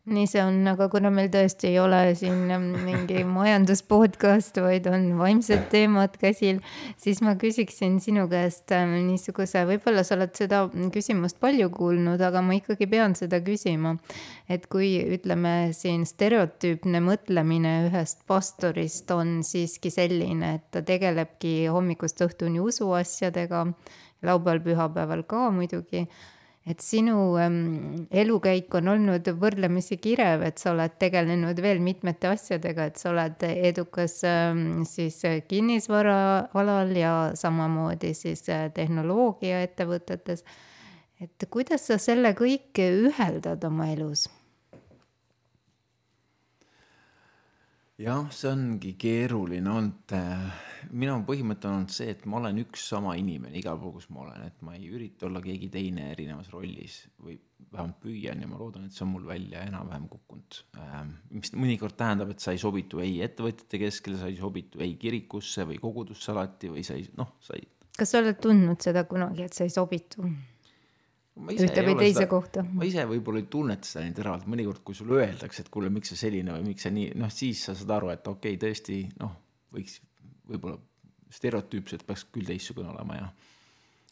[0.07, 2.44] nii see on, aga kuna meil tõesti ei ole siin
[2.86, 6.61] mingi majandus podcast, vaid on vaimsed teemad käsil,
[7.00, 10.62] siis ma küsiksin sinu käest ähm, niisuguse, võib-olla sa oled seda
[10.94, 13.96] küsimust palju kuulnud, aga ma ikkagi pean seda küsima.
[14.48, 22.22] et kui ütleme siin stereotüüpne mõtlemine ühest pastorist on siiski selline, et ta tegelebki hommikust
[22.22, 23.66] õhtuni usuasjadega,
[24.22, 26.07] laupäeval, pühapäeval ka muidugi
[26.66, 32.88] et sinu ähm, elukäik on olnud võrdlemisi kirev, et sa oled tegelenud veel mitmete asjadega,
[32.90, 36.18] et sa oled edukas ähm, siis kinnisvara
[36.58, 40.42] alal ja samamoodi siis äh, tehnoloogiaettevõtetes.
[41.22, 44.26] et kuidas sa selle kõike üheldad oma elus?
[48.03, 50.14] Jah, see ongi keeruline olnud.
[50.16, 54.09] Äh, minu põhimõte on olnud see, et ma olen üks sama inimene igal pool, kus
[54.12, 57.38] ma olen, et ma ei ürita olla keegi teine erinevas rollis või
[57.72, 60.61] vähemalt püüan ja ma loodan, et see on mul välja enam-vähem kukkunud.
[60.80, 64.94] Ähm, mis mõnikord tähendab, et sa ei sobitu ei ettevõtjate keskele, sa ei sobitu ei
[65.01, 67.66] kirikusse või kogudusse alati või sa ei, noh, sa ei.
[67.97, 70.28] kas sa oled tundnud seda kunagi, et sa ei sobitu?
[71.37, 72.62] Ühte või teise seda- kohta.
[72.72, 76.14] ma ise võib-olla ei tunneta seda nii teravalt, mõnikord, kui sulle öeldakse, et kuule, miks
[76.14, 79.03] sa selline või miks sa nii, noh, siis sa saad aru, et okei okay,, tõesti,
[79.20, 79.34] noh,
[79.76, 79.99] võiks
[80.49, 80.78] võib-olla
[81.37, 83.28] stereotüüpselt peaks küll teistsugune olema ja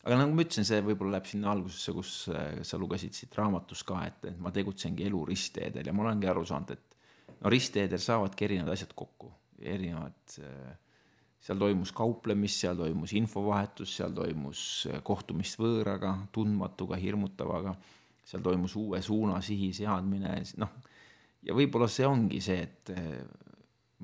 [0.04, 3.86] aga nagu ma ütlesin, see võib-olla läheb sinna algusesse, kus äh, sa lugesid siit raamatust
[3.88, 8.02] ka, et, et ma tegutsengi elu ristteedel ja ma olengi aru saanud, et no ristteedel
[8.02, 9.32] saavadki erinevad asjad kokku,
[9.64, 10.74] erinevad äh,
[11.44, 17.74] seal toimus kauplemist, seal toimus infovahetus, seal toimus äh, kohtumist võõraga, tundmatuga, hirmutavaga,
[18.24, 20.72] seal toimus uue suuna, sihi seadmine, noh,
[21.44, 23.20] ja võib-olla see ongi see, et äh,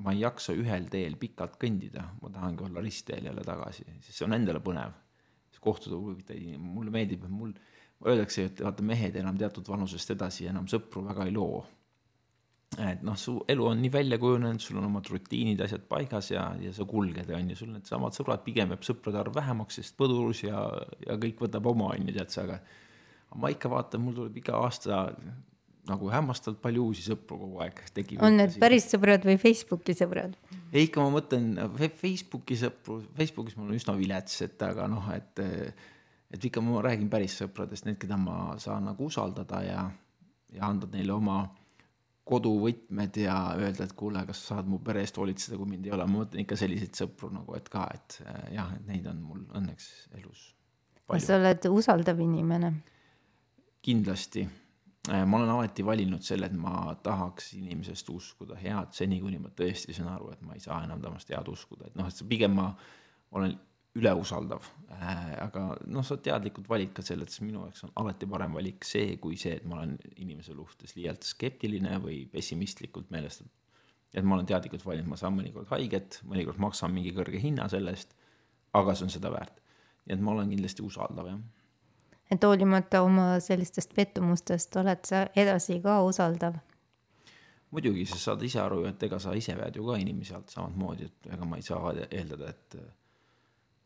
[0.05, 4.27] ma ei jaksa ühel teel pikalt kõndida, ma tahangi olla ristteel jälle tagasi, sest see
[4.27, 4.97] on endale põnev.
[5.61, 7.51] kohtuda huvitavaid inimesi, mulle meeldib, mul
[8.09, 11.59] öeldakse, et vaata, mehed enam teatud vanusest edasi enam sõpru väga ei loo
[12.79, 16.45] et noh, su elu on nii välja kujunenud, sul on omad rutiinid, asjad paigas ja,
[16.61, 20.45] ja sa kulged, on ju, sul needsamad sõbrad, pigem jääb sõprade arv vähemaks, sest põdurus
[20.45, 20.63] ja,
[21.03, 24.55] ja kõik võtab oma, on ju, tead sa, aga ma ikka vaatan, mul tuleb iga
[24.63, 25.03] aasta
[25.89, 28.21] nagu hämmastavalt palju uusi sõpru kogu aeg tekib.
[28.23, 30.35] on need päris sõbrad või Facebooki sõbrad?
[30.71, 31.55] ei, ikka ma mõtlen
[31.99, 35.41] Facebooki sõpru, Facebookis mul on üsna vilets, et aga noh, et
[36.31, 39.81] et ikka ma räägin päris sõpradest, need, keda ma saan nagu usaldada ja,
[40.55, 41.41] ja anda neile oma
[42.27, 46.05] koduvõtmed ja öelda, et kuule, kas saad mu pere eest hoolitseda, kui mind ei ole,
[46.07, 49.45] ma mõtlen ikka selliseid sõpru nagu, et ka, et äh, jah, et neid on mul
[49.57, 50.51] õnneks elus
[51.11, 52.73] kas sa oled usaldav inimene?
[53.81, 54.43] kindlasti.
[55.09, 59.95] ma olen alati valinud selle, et ma tahaks inimesest uskuda head, seni kuni ma tõesti
[59.97, 62.67] saan aru, et ma ei saa enam temast head uskuda, et noh, et pigem ma
[63.33, 63.55] olen
[63.95, 65.23] üleusaldav äh,.
[65.43, 68.87] aga noh, sa teadlikult valid ka selle, et see minu jaoks on alati parem valik
[68.87, 73.51] see, kui see, et ma olen inimese suhtes liialt skeptiline või pessimistlikult meelestatud.
[74.13, 77.95] et ma olen teadlikult valinud, ma saan mõnikord haiget, mõnikord maksan mingi kõrge hinna selle
[77.95, 78.15] eest,
[78.73, 79.59] aga see on seda väärt.
[80.05, 81.41] nii et ma olen kindlasti usaldav, jah
[82.31, 86.55] et hoolimata oma sellistest pettumustest oled sa edasi ka usaldav?
[87.71, 90.51] muidugi, sa saad ise aru ju, et ega sa ise vead ju ka inimesi alt
[90.51, 92.75] samamoodi, et ega ma ei saa eeldada, et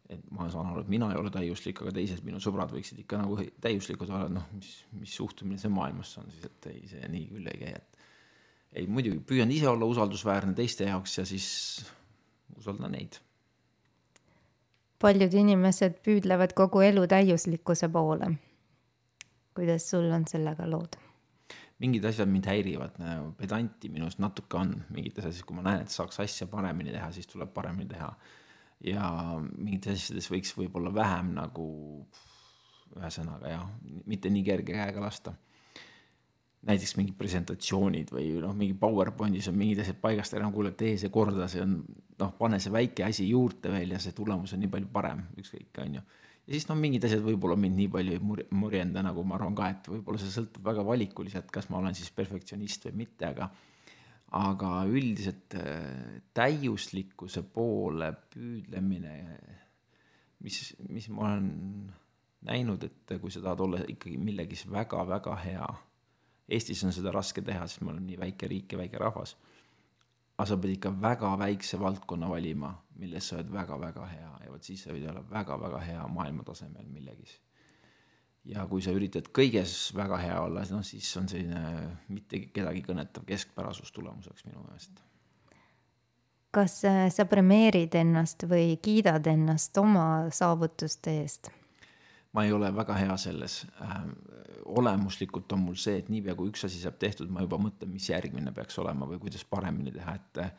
[0.10, 3.20] et ma saan aru, et mina ei ole täiuslik, aga teised minu sõbrad võiksid ikka
[3.22, 7.30] nagu täiuslikud olla, noh, mis, mis suhtumine see maailmas on siis, et ei, see nii
[7.32, 7.95] küll ei käi, et
[8.76, 11.47] ei, muidugi püüan ise olla usaldusväärne teiste jaoks ja siis
[12.60, 13.18] usaldan neid.
[15.01, 18.36] paljud inimesed püüdlevad kogu elu täiuslikkuse poole.
[19.56, 20.99] kuidas sul on sellega lood?
[21.80, 22.99] mingid asjad mind häirivad,
[23.38, 27.28] pedanti minus natuke on mingites asjades, kui ma näen, et saaks asja paremini teha, siis
[27.28, 28.14] tuleb paremini teha.
[28.84, 29.08] Ja
[29.58, 31.68] mingites asjades võiks võib-olla vähem nagu,
[32.96, 33.66] ühesõnaga jah,
[34.06, 35.36] mitte nii kerge käega lasta.
[36.66, 41.10] näiteks mingid presentatsioonid või noh, mingi PowerPointis on mingid asjad paigast ära, kuule, tee see
[41.14, 41.84] korda, see on
[42.20, 45.70] noh, pane see väike asi juurde veel ja see tulemus on nii palju parem, ükskõik,
[45.84, 46.02] on ju
[46.46, 49.56] ja siis noh, mingid asjad võib-olla mind nii palju ei mur-, murjenda, nagu ma arvan
[49.58, 53.50] ka, et võib-olla see sõltub väga valikuliselt, kas ma olen siis perfektsionist või mitte, aga
[54.36, 59.16] aga üldiselt äh, täiuslikkuse poole püüdlemine,
[60.44, 60.60] mis,
[60.92, 61.52] mis ma olen
[62.46, 65.70] näinud, et kui sa tahad olla ikkagi millegis väga-väga hea,
[66.46, 69.32] Eestis on seda raske teha, sest me oleme nii väike riik ja väike rahvas,
[70.36, 72.70] aga sa pead ikka väga väikse valdkonna valima,
[73.02, 76.86] milles sa oled väga-väga hea ja vot siis sa võid olla väga-väga hea maailma tasemel
[76.92, 77.40] millegis.
[78.50, 83.26] Ja kui sa üritad kõiges väga hea olla, noh siis on selline mitte kedagi kõnetav
[83.28, 85.02] keskpärasus tulemuseks minu meelest.
[86.56, 91.52] kas äh, sa premeerid ennast või kiidad ennast oma saavutuste eest?
[92.36, 94.00] ma ei ole väga hea selles äh,.
[94.66, 98.10] olemuslikult on mul see, et niipea kui üks asi saab tehtud, ma juba mõtlen, mis
[98.10, 100.56] järgmine peaks olema või kuidas paremini teha, et äh,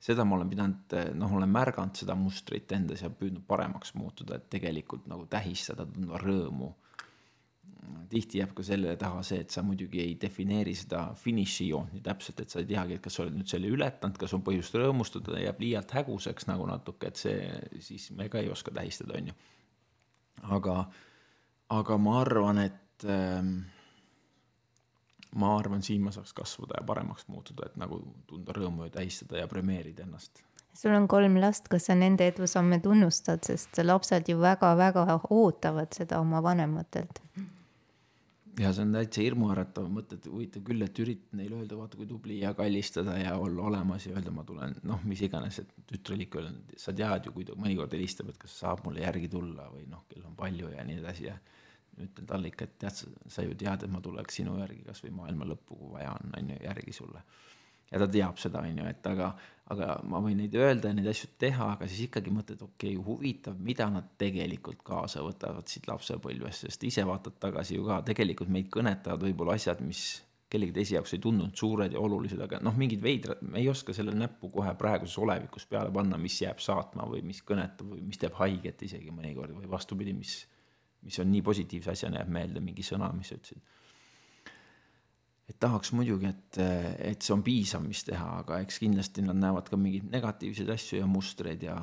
[0.00, 4.48] seda ma olen pidanud, noh, olen märganud seda mustrit endas ja püüdnud paremaks muutuda, et
[4.52, 6.72] tegelikult nagu tähistada, tunda rõõmu.
[8.10, 12.42] Tihti jääb ka selle taha see, et sa muidugi ei defineeri seda finišijoont nii täpselt,
[12.42, 15.38] et sa ei teagi, et kas sa oled nüüd selle ületanud, kas on põhjust rõõmustada,
[15.44, 17.36] jääb liialt häguseks nagu natuke, et see,
[17.84, 19.36] siis me ka ei oska tähistada, on ju.
[20.56, 20.76] aga,
[21.76, 23.54] aga ma arvan, et ähm,
[25.38, 29.44] ma arvan, siin ma saaks kasvada ja paremaks muutuda, et nagu tunda rõõmu ja tähistada
[29.44, 30.42] ja premeerida ennast.
[30.74, 36.20] sul on kolm last, kas sa nende edusamme tunnustad, sest lapsed ju väga-väga ootavad seda
[36.20, 37.22] oma vanematelt?
[38.58, 42.08] Ja see on täitsa hirmuäratav mõte, et huvitav küll, et üritan neile öelda, vaata kui
[42.08, 46.24] tubli ja kallistada ja olla olemas ja öelda, ma tulen, noh, mis iganes, et tütrel
[46.26, 49.68] ikka öelda, sa tead ju, kui ta mõnikord helistab, et kas saab mulle järgi tulla
[49.72, 51.36] või noh, kell on palju ja nii edasi ja
[52.00, 55.48] ütlen talle ikka, et tead, sa ju tead, et ma tuleks sinu järgi kasvõi maailma
[55.52, 57.22] lõppu, kui vaja on, on ju, järgi sulle.
[57.90, 59.30] Ja ta teab seda, on ju, et aga,
[59.74, 63.04] aga ma võin neid öelda ja neid asju teha, aga siis ikkagi mõtled, okei okay,,
[63.06, 68.52] huvitav, mida nad tegelikult kaasa võtavad siit lapsepõlvest, sest ise vaatad tagasi ju ka, tegelikult
[68.52, 70.04] meid kõnetavad võib-olla asjad, mis
[70.50, 73.94] kellegi teise jaoks ei tundunud suured ja olulised, aga noh, mingid veidrad, me ei oska
[73.94, 78.18] selle näppu kohe praeguses olevikus peale panna, mis jääb saatma või mis kõnetab või mis
[78.18, 80.40] teeb haiget isegi mõnikord või vastupidi, mis,
[81.06, 83.78] mis on nii positiivse asjana jääb meelde, mingi sõna, mis sa ütlesid
[85.50, 86.60] et tahaks muidugi, et,
[87.10, 91.02] et see on piisav, mis teha, aga eks kindlasti nad näevad ka mingeid negatiivseid asju
[91.02, 91.76] ja mustreid ja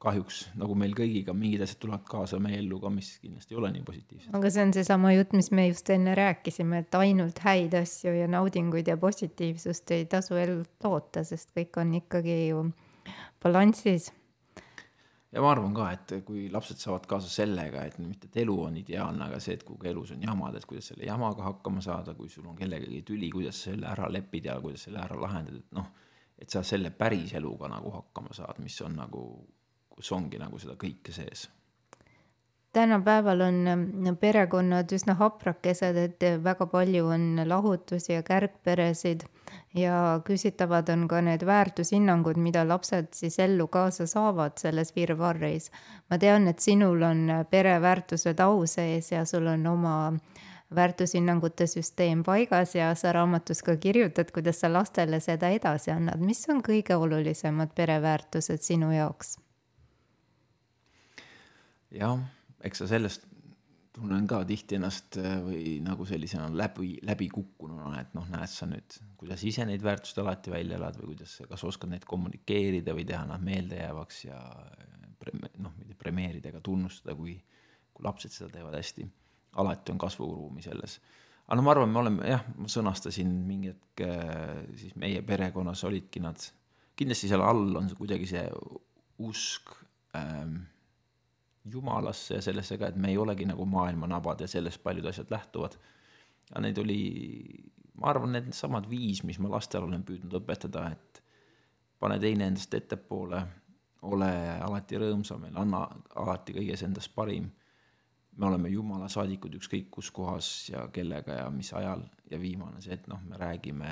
[0.00, 3.72] kahjuks nagu meil kõigiga mingid asjad tulevad kaasa meie ellu ka, mis kindlasti ei ole
[3.74, 4.30] nii positiivsed.
[4.36, 8.30] aga see on seesama jutt, mis me just enne rääkisime, et ainult häid asju ja
[8.32, 12.64] naudinguid ja positiivsust ei tasu elult loota, sest kõik on ikkagi ju
[13.44, 14.08] balansis
[15.32, 18.80] ja ma arvan ka, et kui lapsed saavad kaasa sellega, et mitte, et elu on
[18.80, 22.32] ideaalne, aga see, et kui elus on jamad, et kuidas selle jamaga hakkama saada, kui
[22.32, 25.92] sul on kellegagi tüli, kuidas selle ära lepid ja kuidas selle ära lahendad, et noh,
[26.40, 29.24] et sa selle päris eluga nagu hakkama saad, mis on nagu,
[29.94, 31.46] kus ongi nagu seda kõike sees
[32.72, 39.24] tänapäeval on perekonnad üsna haprakesed, et väga palju on lahutusi ja kärgperesid
[39.74, 45.70] ja küsitavad on ka need väärtushinnangud, mida lapsed siis ellu kaasa saavad selles virvarris.
[46.10, 50.12] ma tean, et sinul on pereväärtused au sees ja sul on oma
[50.74, 56.20] väärtushinnangute süsteem paigas ja sa raamatus ka kirjutad, kuidas sa lastele seda edasi annad.
[56.20, 59.38] mis on kõige olulisemad pereväärtused sinu jaoks?
[61.90, 62.18] jah,
[62.64, 63.26] eks sa sellest
[63.94, 68.98] tunnen ka tihti ennast äh, või nagu sellisena läbi, läbikukkununa, et noh, näed sa nüüd,
[69.20, 73.24] kuidas ise neid väärtusi alati välja elad või kuidas, kas oskad neid kommunikeerida või teha
[73.28, 74.38] nad meeldejäävaks ja
[75.60, 77.34] noh, mitte premeerida ega tunnustada, kui,
[77.92, 79.08] kui lapsed seda teevad hästi.
[79.60, 81.00] alati on kasvuruumi selles.
[81.46, 85.82] aga no ma arvan, me oleme jah, ma sõnastasin mingi hetk äh, siis meie perekonnas
[85.84, 86.38] olidki nad,
[86.96, 88.46] kindlasti seal all on kuidagi see
[89.18, 89.74] usk
[90.14, 90.60] ähm,
[91.64, 95.30] jumalasse ja sellesse ka, et me ei olegi nagu maailma nabad ja sellest paljud asjad
[95.30, 95.76] lähtuvad.
[96.54, 97.00] ja neid oli,
[97.94, 101.22] ma arvan, needsamad viis, mis ma lastele olen püüdnud õpetada, et
[102.00, 103.42] pane teine endast ettepoole,
[104.02, 104.30] ole
[104.64, 105.84] alati rõõmsam ja anna
[106.16, 107.50] alati kõiges endast parim.
[108.36, 112.94] me oleme jumala saadikud ükskõik kus kohas ja kellega ja mis ajal ja viimane see,
[112.94, 113.90] et noh, me räägime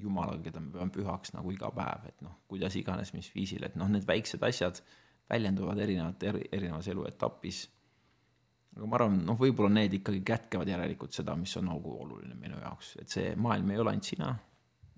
[0.00, 3.76] Jumalaga, keda me peame pühaks nagu iga päev, et noh, kuidas iganes, mis viisil, et
[3.76, 4.80] noh, need väiksed asjad
[5.30, 7.68] väljenduvad erinevalt eri, erinevas eluetapis.
[8.76, 12.60] aga ma arvan, noh, võib-olla need ikkagi kätkevad järelikult seda, mis on nagu oluline minu
[12.60, 14.30] jaoks, et see maailm ei ole ainult sina,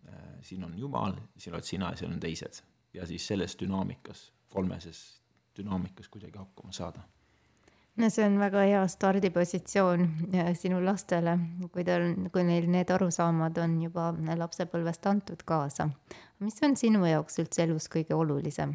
[0.09, 2.63] äh, siin on Jumal, siin oled sina ja siin on teised.
[2.93, 5.23] ja siis selles dünaamikas, kolmeses
[5.57, 7.01] dünaamikas kuidagi hakkama saada
[7.97, 11.37] no see on väga hea stardipositsioon äh, sinu lastele,
[11.73, 14.11] kui tal, kui neil need arusaamad on juba
[14.45, 15.89] lapsepõlvest antud kaasa.
[16.41, 18.75] mis on sinu jaoks üldse elus kõige olulisem?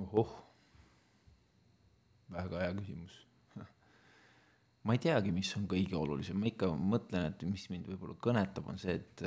[0.00, 0.32] Ohoh,
[2.32, 3.16] väga hea küsimus.
[4.86, 8.70] ma ei teagi, mis on kõige olulisem, ma ikka mõtlen, et mis mind võib-olla kõnetab,
[8.72, 9.26] on see, et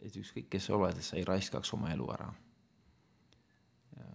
[0.00, 2.30] et ükskõik, kes sa oled, et sa ei raiskaks oma elu ära.
[3.98, 4.06] ja,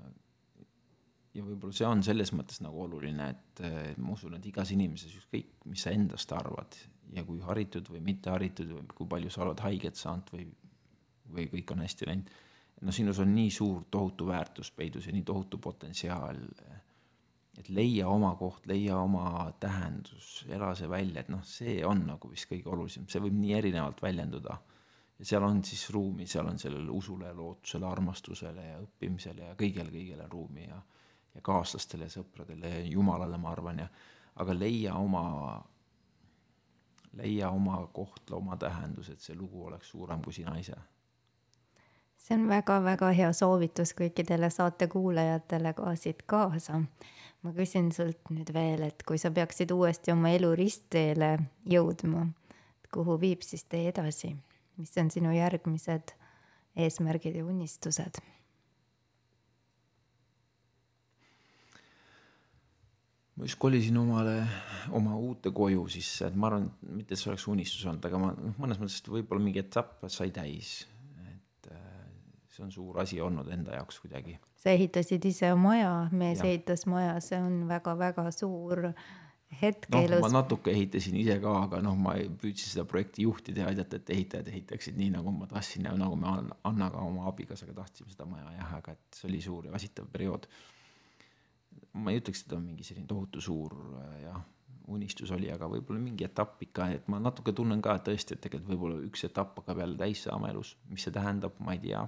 [1.35, 3.61] ja võib-olla see on selles mõttes nagu oluline, et
[4.01, 6.79] ma usun, et igas inimeses, ükskõik, mis sa endast arvad
[7.13, 10.47] ja kui haritud või mitte haritud või kui palju sa oled haiget saanud või,
[11.35, 12.33] või kõik on hästi läinud
[12.81, 16.39] no sinus on nii suur tohutu väärtus peidus ja nii tohutu potentsiaal,
[17.57, 22.31] et leia oma koht, leia oma tähendus, ela see välja, et noh, see on nagu
[22.31, 24.57] vist kõige olulisem, see võib nii erinevalt väljenduda.
[25.19, 29.91] ja seal on siis ruumi, seal on sellele usule, lootusele, armastusele ja õppimisele ja kõigele,
[29.91, 30.81] kõigele ruumi ja
[31.35, 33.87] ja kaaslastele ja sõpradele ja jumalale, ma arvan, ja
[34.39, 35.23] aga leia oma,
[37.19, 40.77] leia oma koht, oma tähendus, et see lugu oleks suurem kui sina ise
[42.25, 46.81] see on väga-väga hea soovitus kõikidele saate kuulajatele ka siit kaasa.
[47.45, 51.35] ma küsin sult nüüd veel, et kui sa peaksid uuesti oma elu ristteele
[51.69, 52.23] jõudma,
[52.89, 54.31] kuhu viib siis tee edasi,
[54.81, 56.15] mis on sinu järgmised
[56.75, 58.17] eesmärgid ja unistused?
[63.35, 64.39] ma just kolisin omale,
[64.95, 68.33] oma uute koju sisse, et ma arvan, mitte et see oleks unistus olnud, aga ma
[68.33, 70.85] noh, mõnes mõttes võib-olla mingi etapp sai täis
[72.55, 74.39] see on suur asi olnud enda jaoks kuidagi.
[74.55, 76.49] sa ehitasid ise maja, mees ja.
[76.49, 78.89] ehitas maja, see on väga-väga suur
[79.61, 80.23] hetk no, elus.
[80.23, 84.09] ma natuke ehitasin ise ka, aga noh, ma püüdsin seda projekti juhtida ja aidata, et
[84.15, 86.31] ehitajad ehitaksid nii, nagu ma tahtsin ja nagu me
[86.67, 90.49] Annaga, oma abikaasaga tahtsime seda maja jah, aga et see oli suur ja väsitav periood.
[91.95, 93.77] ma ei ütleks, et ta on mingi selline tohutu suur
[94.23, 94.41] jah,
[94.91, 98.43] unistus oli, aga võib-olla mingi etapp ikka, et ma natuke tunnen ka, et tõesti, et
[98.43, 102.03] tegelikult võib-olla üks etapp hakkab jälle täis saama elus, mis see tähendab, ma ei tea.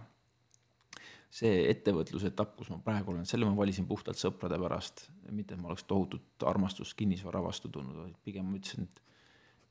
[1.29, 5.61] See ettevõtluse etapp, kus ma praegu olen, selle ma valisin puhtalt sõprade pärast, mitte et
[5.61, 9.03] ma oleks tohutut armastust kinnisvara vastu tundnud, vaid pigem ma ütlesin, et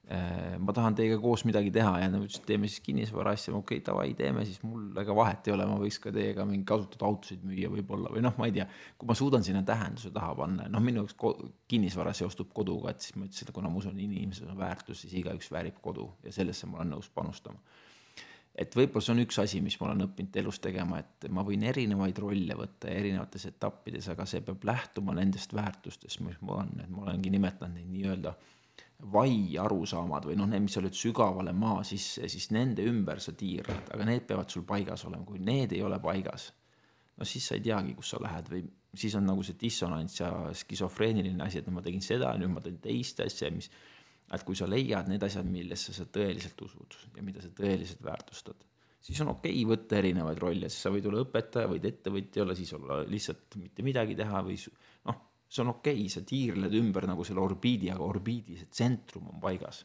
[0.07, 3.81] Äh, ma tahan teiega koos midagi teha ja nad ütlesid, teeme siis kinnisvara asja, okei
[3.81, 7.03] okay,, davai, teeme siis, mul ega vahet ei ole, ma võiks ka teiega mingi kasutatud
[7.09, 10.69] autosid müüa võib-olla või noh, ma ei tea, kui ma suudan sinna tähenduse taha panna,
[10.71, 14.55] noh, minu jaoks kinnisvara seostub koduga, et siis ma ütlesin, et kuna ma usun, inimesel
[14.55, 17.59] on väärtus, siis igaüks väärib kodu ja sellesse ma olen nõus panustama.
[18.57, 21.67] Et võib-olla see on üks asi, mis ma olen õppinud elus tegema, et ma võin
[21.69, 26.93] erinevaid rolle võtta erinevates etappides, aga see peab lähtuma nendest väärtustest, mis mul on, et
[26.93, 28.33] ma olengi nimetanud neid nii-öelda
[29.13, 33.93] vai arusaamad või noh, need, mis olid sügavale maa sisse, siis nende ümber sa tiirled,
[33.93, 36.49] aga need peavad sul paigas olema, kui need ei ole paigas,
[37.21, 38.65] no siis sa ei teagi, kus sa lähed või
[38.97, 42.63] siis on nagu see dissonants ja skisofreeniline asi, et no ma tegin seda, nüüd ma
[42.65, 43.69] teen teist asja, mis,
[44.35, 48.65] et kui sa leiad need asjad, millesse sa tõeliselt usud ja mida sa tõeliselt väärtustad,
[49.01, 52.59] siis on okei okay võtta erinevaid rolle, siis sa võid olla õpetaja, võid ettevõtja olla,
[52.59, 54.59] siis olla lihtsalt mitte midagi teha või
[55.07, 59.29] noh see on okei okay,, sa tiirled ümber nagu selle orbiidi, aga orbiidi see tsentrum
[59.33, 59.85] on paigas.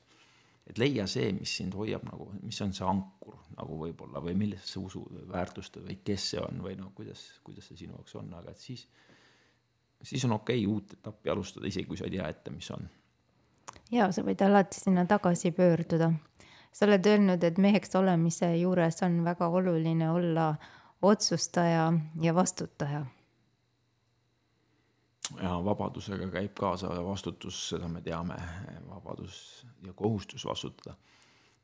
[0.65, 4.75] et leia see, mis sind hoiab nagu, mis on see ankur nagu võib-olla või millesse
[4.75, 8.15] sa usud või väärtustad või kes see on või noh, kuidas, kuidas see sinu jaoks
[8.21, 8.85] on, aga et siis,
[10.05, 12.87] siis on okei okay uut etappi alustada, isegi kui sa ei tea ette, mis on.
[13.91, 16.11] Ja sa võid alati sinna tagasi pöörduda.
[16.71, 20.55] sa oled öelnud, et meheks olemise juures on väga oluline olla
[21.01, 23.05] otsustaja ja vastutaja
[25.39, 28.35] ja vabadusega käib kaasa vastutus, seda me teame,
[28.89, 30.95] vabadus ja kohustus vastutada.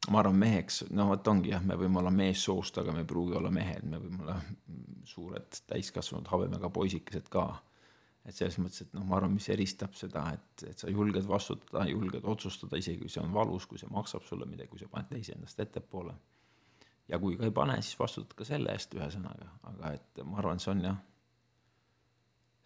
[0.09, 3.35] ma arvan, meheks, no vot ongi jah, me võime olla meessoost, aga me ei pruugi
[3.35, 4.35] olla mehed, me võime olla
[5.03, 7.47] suured täiskasvanud habemega poisikesed ka.
[8.28, 11.86] Et selles mõttes, et noh, ma arvan, mis eristab seda, et, et sa julged vastutada,
[11.88, 15.13] julged otsustada, isegi kui see on valus, kui see maksab sulle midagi, kui sa paned
[15.13, 16.15] teise endast ettepoole.
[17.07, 20.59] ja kui ka ei pane, siis vastutad ka selle eest, ühesõnaga, aga et ma arvan,
[20.59, 20.97] see on jah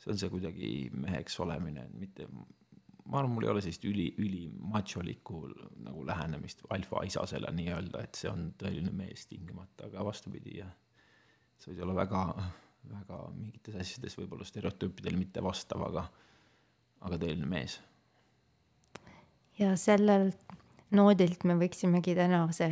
[0.01, 2.26] see on see kuidagi meheks olemine, mitte,
[3.05, 5.41] ma arvan, mul ei ole sellist üli, ülimacholikku
[5.86, 10.74] nagu lähenemist alfaisasele nii-öelda, et see on tõeline mees tingimata, aga vastupidi, jah.
[11.62, 12.24] sa võid olla väga,
[12.89, 16.07] väga mingites asjades võib-olla stereotüüpidele mitte vastav, aga,
[17.01, 17.79] aga tõeline mees.
[19.59, 20.32] ja sellel
[20.95, 22.67] noodilt me võiksimegi tänase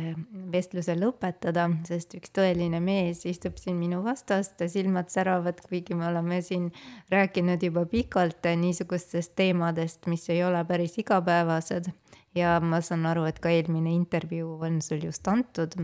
[0.52, 6.08] vestluse lõpetada, sest üks tõeline mees istub siin minu vastas, ta silmad säravad, kuigi me
[6.10, 6.68] oleme siin
[7.12, 11.90] rääkinud juba pikalt niisugustest teemadest, mis ei ole päris igapäevased.
[12.34, 15.74] ja ma saan aru, et ka eelmine intervjuu on sul just antud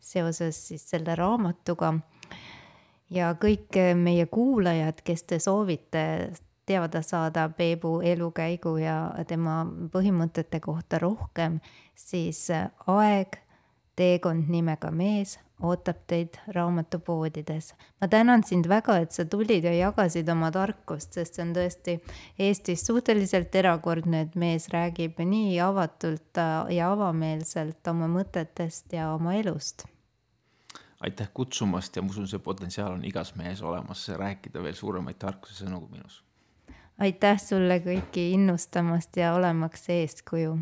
[0.00, 1.94] seoses siis selle raamatuga.
[3.10, 6.04] Ja kõik meie kuulajad, kes te soovite
[6.66, 8.98] teada saada Peebu elukäigu ja
[9.28, 11.60] tema põhimõtete kohta rohkem,
[11.94, 13.40] siis äh, Aeg,
[13.96, 17.74] teekond nimega mees ootab teid raamatupoodides.
[18.00, 21.96] ma tänan sind väga, et sa tulid ja jagasid oma tarkust, sest see on tõesti
[22.38, 29.36] Eestis suhteliselt erakordne, et mees räägib nii avatult äh, ja avameelselt oma mõtetest ja oma
[29.38, 29.86] elust
[31.04, 35.64] aitäh kutsumast ja ma usun, see potentsiaal on igas mehes olemas, rääkida veel suuremaid tarkuse
[35.64, 36.22] sõnu kui minus.
[36.98, 40.58] aitäh sulle kõiki innustamast ja olemaks eeskuju.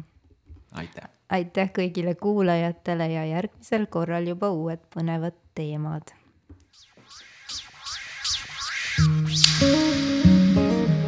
[0.73, 6.13] aitäh aitäh kõigile kuulajatele ja järgmisel korral juba uued põnevad teemad.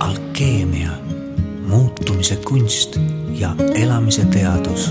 [0.00, 0.96] alkeemia,
[1.68, 2.98] muutumise kunst
[3.40, 4.90] ja elamise teadus.